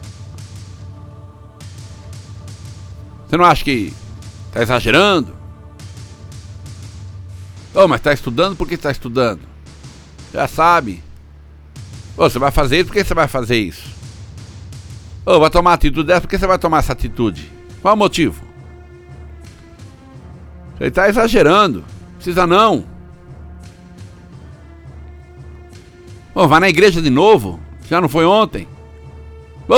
Você 3.28 3.36
não 3.36 3.44
acha 3.44 3.62
que 3.62 3.92
tá 4.50 4.62
exagerando? 4.62 5.36
Ô, 7.74 7.86
mas 7.86 8.00
tá 8.00 8.14
estudando 8.14 8.56
por 8.56 8.66
que 8.66 8.78
tá 8.78 8.90
estudando? 8.90 9.49
Já 10.32 10.46
sabe. 10.46 11.02
Ô, 12.16 12.28
você 12.28 12.38
vai 12.38 12.50
fazer 12.50 12.76
isso, 12.76 12.86
por 12.86 12.92
que 12.92 13.04
você 13.04 13.14
vai 13.14 13.28
fazer 13.28 13.58
isso? 13.58 13.94
Ô, 15.24 15.38
vai 15.38 15.50
tomar 15.50 15.74
atitude 15.74 16.06
dessa, 16.06 16.22
por 16.22 16.28
que 16.28 16.38
você 16.38 16.46
vai 16.46 16.58
tomar 16.58 16.78
essa 16.78 16.92
atitude? 16.92 17.50
Qual 17.82 17.94
o 17.94 17.96
motivo? 17.96 18.42
Ele 20.78 20.88
está 20.88 21.08
exagerando. 21.08 21.84
Precisa 22.14 22.46
não. 22.46 22.84
Pô, 26.32 26.46
vai 26.48 26.60
na 26.60 26.68
igreja 26.68 27.02
de 27.02 27.10
novo. 27.10 27.60
Já 27.88 28.00
não 28.00 28.08
foi 28.08 28.24
ontem. 28.24 28.66
Pô, 29.66 29.76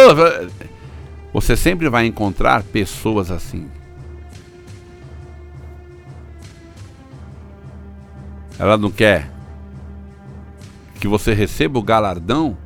você 1.32 1.56
sempre 1.56 1.88
vai 1.88 2.06
encontrar 2.06 2.62
pessoas 2.62 3.30
assim. 3.30 3.68
Ela 8.58 8.76
não 8.76 8.90
quer 8.90 9.31
que 11.02 11.08
você 11.08 11.34
receba 11.34 11.78
o 11.78 11.82
galardão 11.82 12.56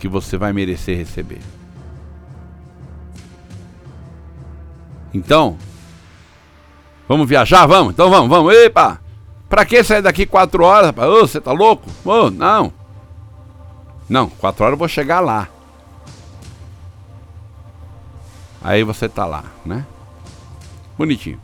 que 0.00 0.08
você 0.08 0.36
vai 0.36 0.52
merecer 0.52 0.96
receber. 0.96 1.42
Então, 5.14 5.56
Vamos 7.08 7.26
viajar? 7.26 7.66
Vamos? 7.66 7.94
Então 7.94 8.10
vamos, 8.10 8.28
vamos. 8.28 8.54
Epa! 8.54 9.00
Pra 9.48 9.64
que 9.64 9.82
sair 9.82 10.02
daqui 10.02 10.26
quatro 10.26 10.62
horas, 10.62 10.88
rapaz? 10.88 11.08
Ô, 11.08 11.20
você 11.20 11.40
tá 11.40 11.52
louco? 11.52 11.88
Ô, 12.04 12.30
não. 12.30 12.70
Não, 14.06 14.28
quatro 14.28 14.62
horas 14.62 14.74
eu 14.74 14.78
vou 14.78 14.88
chegar 14.88 15.20
lá. 15.20 15.48
Aí 18.62 18.84
você 18.84 19.08
tá 19.08 19.24
lá, 19.24 19.44
né? 19.64 19.86
Bonitinho. 20.98 21.40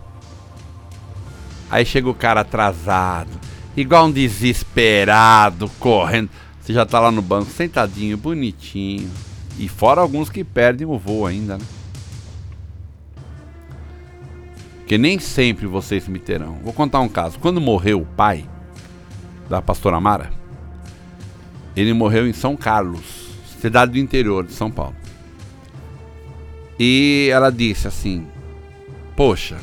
Aí 1.70 1.87
chega 1.87 2.11
o 2.11 2.14
cara 2.14 2.43
atrasado, 2.43 3.30
igual 3.77 4.07
um 4.07 4.12
desesperado, 4.12 5.70
correndo. 5.79 6.31
Você 6.61 6.72
já 6.72 6.87
tá 6.87 6.99
lá 7.01 7.11
no 7.11 7.22
banco, 7.22 7.51
sentadinho, 7.51 8.16
bonitinho. 8.16 9.11
E 9.59 9.68
fora 9.68 10.01
alguns 10.01 10.31
que 10.31 10.43
perdem 10.43 10.87
o 10.87 10.99
voo 10.99 11.27
ainda, 11.27 11.59
né? 11.59 11.64
que 14.87 14.99
nem 14.99 15.18
sempre 15.18 15.66
vocês 15.66 16.07
me 16.09 16.18
terão. 16.18 16.59
Vou 16.62 16.72
contar 16.72 17.01
um 17.01 17.09
caso. 17.09 17.39
Quando 17.39 17.61
morreu 17.61 18.03
o 18.03 18.07
pai 18.07 18.49
da 19.49 19.62
pastora 19.62 20.01
Mara, 20.01 20.31
ele 21.77 21.93
morreu 21.93 22.27
em 22.27 22.33
São 22.33 22.57
Carlos, 22.57 23.29
cidade 23.61 23.93
do 23.93 23.99
interior 23.99 24.45
de 24.45 24.53
São 24.53 24.70
Paulo. 24.70 24.95
E 26.79 27.29
ela 27.33 27.51
disse 27.51 27.89
assim: 27.89 28.27
Poxa, 29.16 29.59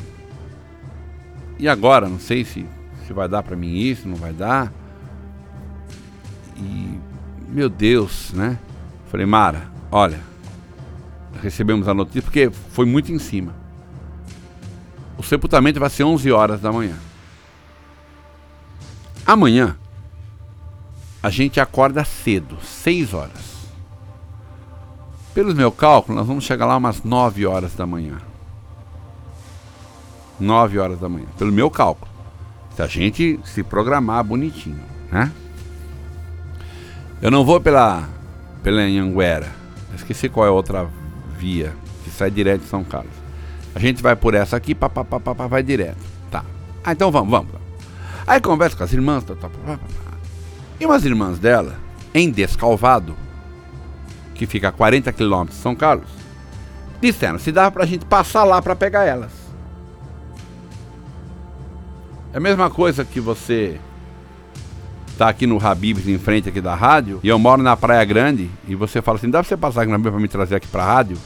e 1.58 1.68
agora? 1.68 2.08
Não 2.08 2.18
sei 2.18 2.44
se, 2.44 2.66
se 3.12 3.14
vai 3.14 3.28
dar 3.28 3.42
para 3.42 3.54
mim 3.54 3.76
isso, 3.76 4.08
não 4.08 4.16
vai 4.16 4.32
dar. 4.32 4.72
E, 6.56 6.98
meu 7.48 7.68
Deus, 7.68 8.32
né? 8.32 8.58
Falei, 9.10 9.26
Mara, 9.26 9.68
olha, 9.90 10.20
recebemos 11.42 11.86
a 11.86 11.94
notícia 11.94 12.22
porque 12.22 12.50
foi 12.70 12.86
muito 12.86 13.12
em 13.12 13.18
cima. 13.18 13.54
O 15.18 15.22
sepultamento 15.22 15.78
vai 15.78 15.90
ser 15.90 16.04
11 16.04 16.32
horas 16.32 16.60
da 16.60 16.72
manhã. 16.72 16.96
Amanhã, 19.26 19.76
a 21.22 21.28
gente 21.28 21.60
acorda 21.60 22.02
cedo, 22.04 22.56
6 22.62 23.12
horas. 23.12 23.52
Pelos 25.34 25.54
meus 25.54 25.74
cálculos, 25.74 26.16
nós 26.16 26.26
vamos 26.26 26.44
chegar 26.44 26.66
lá 26.66 26.76
umas 26.76 27.02
9 27.02 27.46
horas 27.46 27.74
da 27.74 27.86
manhã. 27.86 28.18
9 30.40 30.78
horas 30.78 30.98
da 30.98 31.08
manhã, 31.08 31.26
pelo 31.38 31.52
meu 31.52 31.70
cálculo. 31.70 32.11
Se 32.74 32.82
a 32.82 32.86
gente 32.86 33.38
se 33.44 33.62
programar 33.62 34.24
bonitinho, 34.24 34.82
né? 35.10 35.30
Eu 37.20 37.30
não 37.30 37.44
vou 37.44 37.60
pela 37.60 38.08
pela 38.62 38.80
Anhanguera. 38.80 39.50
Esqueci 39.94 40.28
qual 40.28 40.46
é 40.46 40.48
a 40.48 40.52
outra 40.52 40.88
via 41.36 41.74
que 42.04 42.10
sai 42.10 42.30
direto 42.30 42.62
de 42.62 42.68
São 42.68 42.84
Carlos. 42.84 43.12
A 43.74 43.78
gente 43.78 44.02
vai 44.02 44.14
por 44.14 44.34
essa 44.34 44.56
aqui, 44.56 44.74
papapá, 44.74 45.46
vai 45.46 45.62
direto. 45.62 45.98
Tá. 46.30 46.44
Ah, 46.84 46.92
então 46.92 47.10
vamos, 47.10 47.30
vamos. 47.30 47.50
Aí 48.26 48.40
conversa 48.40 48.76
com 48.76 48.84
as 48.84 48.92
irmãs, 48.92 49.24
tá, 49.24 49.34
tá, 49.34 49.48
tá, 49.48 49.78
e 50.78 50.86
umas 50.86 51.04
irmãs 51.04 51.38
dela, 51.38 51.76
em 52.14 52.30
Descalvado, 52.30 53.16
que 54.34 54.46
fica 54.46 54.68
a 54.68 54.72
40 54.72 55.12
quilômetros 55.12 55.56
de 55.56 55.62
São 55.62 55.74
Carlos, 55.74 56.08
disseram 57.00 57.38
se 57.38 57.50
dava 57.50 57.70
pra 57.70 57.86
gente 57.86 58.04
passar 58.04 58.44
lá 58.44 58.60
para 58.62 58.76
pegar 58.76 59.04
elas. 59.04 59.41
É 62.32 62.38
a 62.38 62.40
mesma 62.40 62.70
coisa 62.70 63.04
que 63.04 63.20
você 63.20 63.78
tá 65.18 65.28
aqui 65.28 65.46
no 65.46 65.64
Habibs, 65.64 66.08
em 66.08 66.18
frente 66.18 66.48
aqui 66.48 66.60
da 66.60 66.74
rádio, 66.74 67.20
e 67.22 67.28
eu 67.28 67.38
moro 67.38 67.62
na 67.62 67.76
Praia 67.76 68.04
Grande, 68.04 68.50
e 68.66 68.74
você 68.74 69.02
fala 69.02 69.18
assim, 69.18 69.30
dá 69.30 69.40
pra 69.40 69.48
você 69.48 69.56
passar 69.56 69.82
aqui 69.82 69.90
na 69.90 69.98
minha 69.98 70.10
pra 70.10 70.20
me 70.20 70.28
trazer 70.28 70.56
aqui 70.56 70.66
pra 70.66 70.84
rádio? 70.84 71.18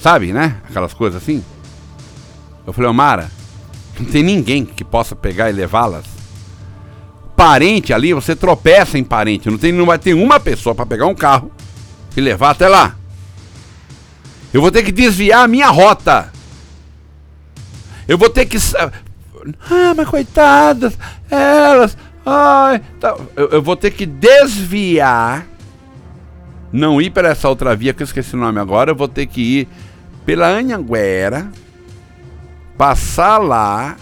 Sabe, 0.00 0.32
né? 0.32 0.56
Aquelas 0.68 0.94
coisas 0.94 1.20
assim. 1.20 1.44
Eu 2.66 2.72
falei, 2.72 2.92
Mara, 2.92 3.30
não 3.98 4.06
tem 4.06 4.22
ninguém 4.22 4.64
que 4.64 4.84
possa 4.84 5.16
pegar 5.16 5.50
e 5.50 5.52
levá-las. 5.52 6.04
Parente 7.36 7.92
ali, 7.92 8.14
você 8.14 8.36
tropeça 8.36 8.96
em 8.96 9.04
parente. 9.04 9.50
Não, 9.50 9.58
tem, 9.58 9.72
não 9.72 9.86
vai 9.86 9.98
ter 9.98 10.14
uma 10.14 10.38
pessoa 10.38 10.74
para 10.74 10.86
pegar 10.86 11.06
um 11.06 11.14
carro 11.14 11.50
e 12.16 12.20
levar 12.20 12.50
até 12.50 12.68
lá. 12.68 12.94
Eu 14.52 14.60
vou 14.60 14.70
ter 14.70 14.84
que 14.84 14.92
desviar 14.92 15.44
a 15.44 15.48
minha 15.48 15.68
rota. 15.68 16.32
Eu 18.06 18.18
vou 18.18 18.28
ter 18.28 18.46
que. 18.46 18.58
Ah, 19.70 19.94
mas 19.96 20.08
coitadas, 20.08 20.96
elas. 21.30 21.96
Ai, 22.24 22.80
tá. 23.00 23.16
eu, 23.34 23.48
eu 23.50 23.62
vou 23.62 23.76
ter 23.76 23.90
que 23.90 24.06
desviar. 24.06 25.46
Não 26.72 27.00
ir 27.00 27.10
para 27.10 27.28
essa 27.28 27.48
outra 27.48 27.76
via 27.76 27.92
que 27.92 28.02
eu 28.02 28.04
esqueci 28.04 28.34
o 28.34 28.38
nome 28.38 28.58
agora. 28.58 28.90
Eu 28.90 28.96
vou 28.96 29.08
ter 29.08 29.26
que 29.26 29.40
ir 29.40 29.68
pela 30.24 30.48
Anhanguera, 30.48 31.50
passar 32.78 33.38
lá, 33.38 33.96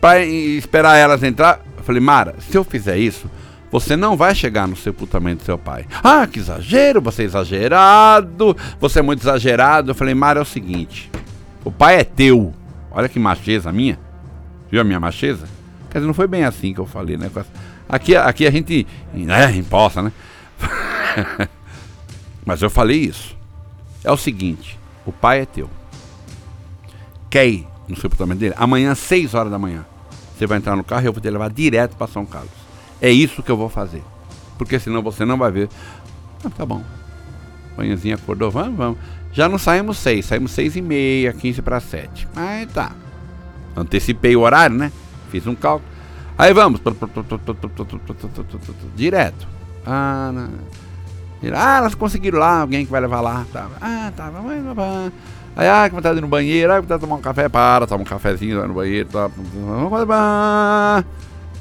para 0.00 0.24
esperar 0.24 0.96
elas 0.96 1.22
entrar. 1.22 1.60
Eu 1.76 1.84
falei, 1.84 2.00
Mara, 2.00 2.34
se 2.38 2.56
eu 2.56 2.64
fizer 2.64 2.96
isso, 2.96 3.28
você 3.70 3.96
não 3.96 4.16
vai 4.16 4.34
chegar 4.34 4.68
no 4.68 4.76
sepultamento 4.76 5.42
do 5.42 5.44
seu 5.44 5.58
pai. 5.58 5.84
Ah, 6.02 6.26
que 6.26 6.38
exagero, 6.38 7.00
você 7.00 7.22
é 7.22 7.24
exagerado, 7.24 8.56
você 8.80 9.00
é 9.00 9.02
muito 9.02 9.22
exagerado. 9.22 9.90
Eu 9.90 9.94
falei, 9.94 10.14
Mara, 10.14 10.38
é 10.38 10.42
o 10.42 10.46
seguinte: 10.46 11.10
o 11.64 11.72
pai 11.72 11.96
é 11.96 12.04
teu. 12.04 12.54
Olha 12.94 13.08
que 13.08 13.18
macheza 13.18 13.72
minha. 13.72 13.98
Viu 14.70 14.80
a 14.80 14.84
minha 14.84 15.00
macheza? 15.00 15.46
Quer 15.90 15.98
dizer, 15.98 16.06
não 16.06 16.14
foi 16.14 16.26
bem 16.26 16.44
assim 16.44 16.72
que 16.72 16.80
eu 16.80 16.86
falei, 16.86 17.16
né? 17.16 17.30
Aqui, 17.88 18.16
aqui 18.16 18.46
a 18.46 18.50
gente 18.50 18.86
né, 19.12 19.54
imposta, 19.56 20.00
né? 20.02 20.12
Mas 22.46 22.62
eu 22.62 22.70
falei 22.70 22.98
isso. 22.98 23.36
É 24.02 24.10
o 24.10 24.16
seguinte: 24.16 24.78
o 25.04 25.12
pai 25.12 25.40
é 25.40 25.46
teu. 25.46 25.68
Quer 27.28 27.46
ir 27.46 27.66
no 27.88 27.96
sepultamento 27.96 28.40
dele? 28.40 28.54
Amanhã, 28.56 28.92
às 28.92 28.98
6 29.00 29.34
horas 29.34 29.50
da 29.50 29.58
manhã. 29.58 29.84
Você 30.36 30.46
vai 30.46 30.58
entrar 30.58 30.76
no 30.76 30.84
carro 30.84 31.02
e 31.02 31.06
eu 31.06 31.12
vou 31.12 31.22
te 31.22 31.30
levar 31.30 31.50
direto 31.50 31.96
para 31.96 32.06
São 32.06 32.26
Carlos. 32.26 32.50
É 33.00 33.10
isso 33.10 33.42
que 33.42 33.50
eu 33.50 33.56
vou 33.56 33.68
fazer. 33.68 34.02
Porque 34.58 34.78
senão 34.78 35.02
você 35.02 35.24
não 35.24 35.36
vai 35.36 35.50
ver. 35.50 35.68
Ah, 36.44 36.50
tá 36.50 36.64
bom. 36.66 36.82
Manhãzinha 37.76 38.14
acordou, 38.14 38.50
vamos, 38.50 38.76
vamos. 38.76 38.98
Já 39.34 39.48
não 39.48 39.58
saímos 39.58 39.98
seis, 39.98 40.26
saímos 40.26 40.52
seis 40.52 40.76
e 40.76 40.80
meia, 40.80 41.32
quinze 41.32 41.60
para 41.60 41.80
sete. 41.80 42.28
Aí 42.36 42.66
tá. 42.66 42.92
Antecipei 43.76 44.36
o 44.36 44.40
horário, 44.42 44.76
né? 44.76 44.92
Fiz 45.28 45.44
um 45.48 45.56
cálculo. 45.56 45.90
Aí 46.38 46.54
vamos. 46.54 46.80
Direto. 48.94 49.48
Ah. 49.84 50.32
Ah, 51.52 51.76
elas 51.78 51.96
conseguiram 51.96 52.38
lá, 52.38 52.60
alguém 52.60 52.86
que 52.86 52.92
vai 52.92 53.00
levar 53.00 53.20
lá. 53.20 53.44
Tá. 53.52 53.68
Ah, 53.80 54.12
tá. 54.16 54.30
Aí, 55.56 55.68
ah, 55.68 55.88
que 55.88 55.94
vontade 55.96 56.14
de 56.14 56.20
ir 56.20 56.22
no 56.22 56.28
banheiro, 56.28 56.72
ah, 56.72 56.76
que 56.76 56.82
vontade 56.82 57.00
de 57.00 57.06
tomar 57.06 57.16
um 57.16 57.22
café, 57.22 57.48
para, 57.48 57.88
toma 57.88 58.02
um 58.02 58.06
cafezinho 58.06 58.60
lá 58.60 58.68
no 58.68 58.74
banheiro. 58.74 59.08
Tá. 59.08 59.30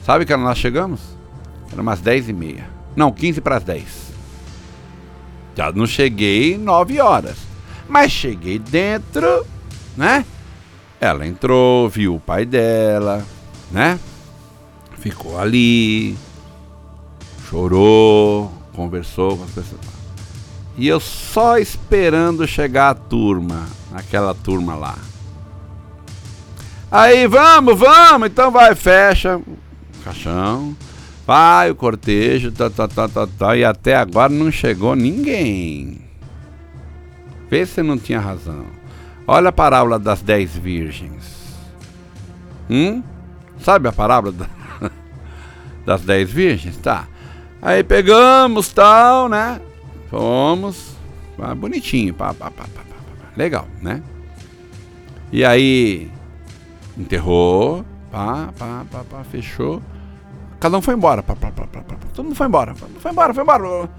Sabe 0.05 0.26
que 0.26 0.38
nós 0.38 0.59
chegamos? 0.59 1.01
Era 1.71 1.82
umas 1.82 1.99
10 1.99 2.30
e 2.30 2.34
meia. 2.34 2.67
Não, 2.95 3.11
15 3.11 3.41
para 3.41 3.57
as 3.57 3.63
10. 3.63 4.13
Já 5.55 5.71
não 5.71 5.88
cheguei 5.88 6.55
9 6.55 7.01
horas. 7.01 7.53
Mas 7.94 8.12
cheguei 8.12 8.58
dentro, 8.58 9.46
né? 9.96 10.26
Ela 11.00 11.28
entrou, 11.28 11.88
viu 11.88 12.16
o 12.16 12.20
pai 12.20 12.44
dela, 12.44 13.24
né? 13.72 14.00
Ficou 14.98 15.39
ali, 15.39 16.18
chorou, 17.48 18.52
conversou 18.74 19.38
com 19.38 19.44
as 19.44 19.52
pessoas. 19.52 19.82
E 20.76 20.88
eu 20.88 21.00
só 21.00 21.60
esperando 21.60 22.48
chegar 22.48 22.89
a 22.89 22.96
turma, 22.96 23.68
aquela 23.94 24.34
turma 24.34 24.74
lá. 24.74 24.98
Aí, 26.89 27.28
vamos, 27.28 27.78
vamos, 27.78 28.28
então 28.28 28.50
vai, 28.50 28.74
fecha 28.74 29.39
caixão, 30.04 30.76
vai 31.28 31.70
o 31.70 31.76
cortejo, 31.76 32.52
tá, 32.52 32.72
tá, 32.72 32.88
tá, 32.88 33.08
tá, 33.08 33.28
tá, 33.28 33.56
e 33.56 33.64
até 33.64 33.96
agora 33.96 34.34
não 34.34 34.52
chegou 34.52 34.96
ninguém. 34.96 36.03
Vê 37.54 37.68
se 37.68 37.84
não 37.84 37.99
tinha 37.99 38.20
razão. 38.20 38.66
Olha 39.28 39.49
a 39.49 39.51
parábola 39.51 39.99
das 39.99 40.24
dez 40.24 40.58
virgens. 40.58 41.54
Hum? 42.68 43.04
Sabe 43.60 43.88
a 43.88 43.91
parábola 43.91 44.34
da, 44.34 44.47
das 45.86 46.01
dez 46.01 46.32
virgens? 46.32 46.76
Tá. 46.78 47.08
Aí 47.62 47.84
pegamos 47.84 48.74
tal, 48.74 49.30
né? 49.30 49.62
Fomos. 50.10 50.95
Ah, 51.38 51.54
bonitinho. 51.54 52.12
Pá, 52.16 52.34
pá, 52.34 52.49
pá, 52.49 52.66
Legal, 53.38 53.68
né? 53.84 54.01
E 55.32 55.45
aí 55.45 56.10
enterrou. 56.97 57.86
Pá, 58.12 58.49
pá, 58.58 58.84
pá, 58.91 59.04
pá, 59.08 59.24
fechou. 59.26 59.80
Cada 60.60 60.76
um 60.76 60.82
foi 60.82 60.95
embora. 60.95 61.22
Pá, 61.22 61.36
pá, 61.36 61.51
pá, 61.51 61.68
pá, 61.68 61.84
pá. 61.84 61.95
Todo 62.16 62.26
mundo 62.26 62.36
foi 62.36 62.47
embora. 62.47 62.74
Foi 62.74 63.12
embora, 63.12 63.32
foi 63.32 63.43
embora. 63.43 63.89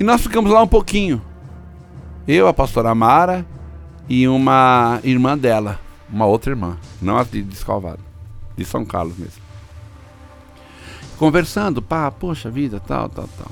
E 0.00 0.04
nós 0.04 0.22
ficamos 0.22 0.50
lá 0.50 0.62
um 0.62 0.66
pouquinho. 0.66 1.27
Eu, 2.28 2.46
a 2.46 2.52
pastora 2.52 2.94
Mara 2.94 3.46
e 4.06 4.28
uma 4.28 5.00
irmã 5.02 5.36
dela, 5.36 5.80
uma 6.10 6.26
outra 6.26 6.52
irmã, 6.52 6.76
não 7.00 7.16
a 7.16 7.24
de 7.24 7.40
Descalvado, 7.40 8.00
de 8.54 8.66
São 8.66 8.84
Carlos 8.84 9.16
mesmo. 9.16 9.42
Conversando, 11.16 11.80
pá, 11.80 12.10
poxa 12.10 12.50
vida, 12.50 12.78
tal, 12.80 13.08
tal, 13.08 13.26
tal. 13.38 13.50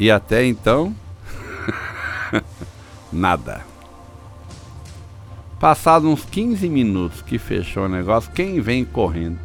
E 0.00 0.10
até 0.10 0.44
então, 0.44 0.92
nada. 3.12 3.64
Passados 5.60 6.10
uns 6.10 6.24
15 6.24 6.68
minutos 6.68 7.22
que 7.22 7.38
fechou 7.38 7.84
o 7.84 7.88
negócio, 7.88 8.32
quem 8.32 8.60
vem 8.60 8.84
correndo? 8.84 9.38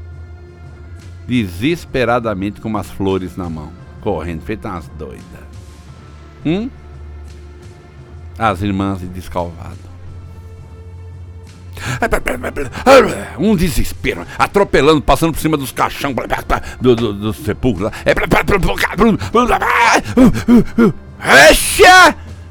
Desesperadamente 1.27 2.59
com 2.59 2.69
umas 2.69 2.89
flores 2.89 3.37
na 3.37 3.47
mão. 3.47 3.71
Correndo, 4.01 4.41
feita 4.41 4.67
umas 4.67 4.87
doidas. 4.87 5.23
Hum? 6.43 6.71
As 8.37 8.61
irmãs 8.61 8.99
de 8.99 9.07
Descalvado. 9.07 9.93
Um 13.37 13.55
desespero, 13.55 14.25
atropelando, 14.37 15.01
passando 15.01 15.33
por 15.33 15.39
cima 15.39 15.57
dos 15.57 15.71
caixão 15.71 16.13
do, 16.79 16.95
do, 16.95 17.13
do 17.13 17.33
sepulcro. 17.33 17.91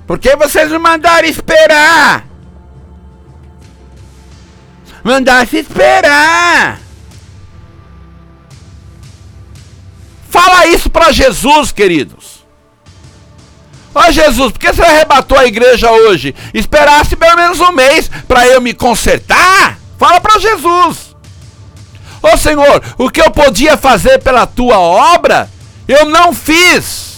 Por 0.07 0.19
que 0.19 0.37
vocês 0.37 0.71
não 0.71 0.81
mandaram 0.81 1.29
esperar? 1.29 2.27
Mandasse 5.03 5.59
esperar. 5.59 6.79
Fala 10.29 10.67
isso 10.67 10.89
para 10.91 11.13
Jesus, 11.13 11.73
queridos. 11.73 12.42
Ó 13.95 14.11
Jesus, 14.11 14.53
por 14.53 14.59
que 14.59 14.73
você 14.73 14.83
arrebatou 14.83 15.39
a 15.39 15.47
igreja 15.47 15.91
hoje? 15.91 16.35
Esperasse 16.55 17.15
pelo 17.15 17.37
menos 17.37 17.61
um 17.61 17.73
mês 17.73 18.11
para 18.27 18.47
eu 18.47 18.61
me 18.61 18.73
consertar? 18.73 19.79
Fala 19.99 20.21
para 20.21 20.39
Jesus. 20.39 21.15
Ô 22.23 22.37
Senhor, 22.37 22.83
o 22.99 23.11
que 23.11 23.21
eu 23.21 23.31
podia 23.31 23.77
fazer 23.77 24.19
pela 24.21 24.47
tua 24.47 24.79
obra, 24.79 25.51
eu 25.87 26.07
não 26.07 26.33
fiz. 26.33 27.13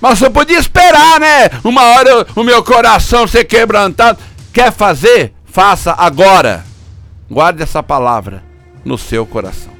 Mas 0.00 0.18
você 0.18 0.28
podia 0.28 0.58
esperar, 0.58 1.20
né? 1.20 1.50
Uma 1.62 1.82
hora 1.82 2.26
o 2.34 2.42
meu 2.42 2.62
coração 2.62 3.26
ser 3.26 3.44
quebrantado. 3.44 4.18
Quer 4.52 4.72
fazer? 4.72 5.32
Faça 5.46 5.94
agora. 5.96 6.64
Guarde 7.30 7.62
essa 7.62 7.82
palavra 7.82 8.42
no 8.84 8.98
seu 8.98 9.24
coração. 9.24 9.73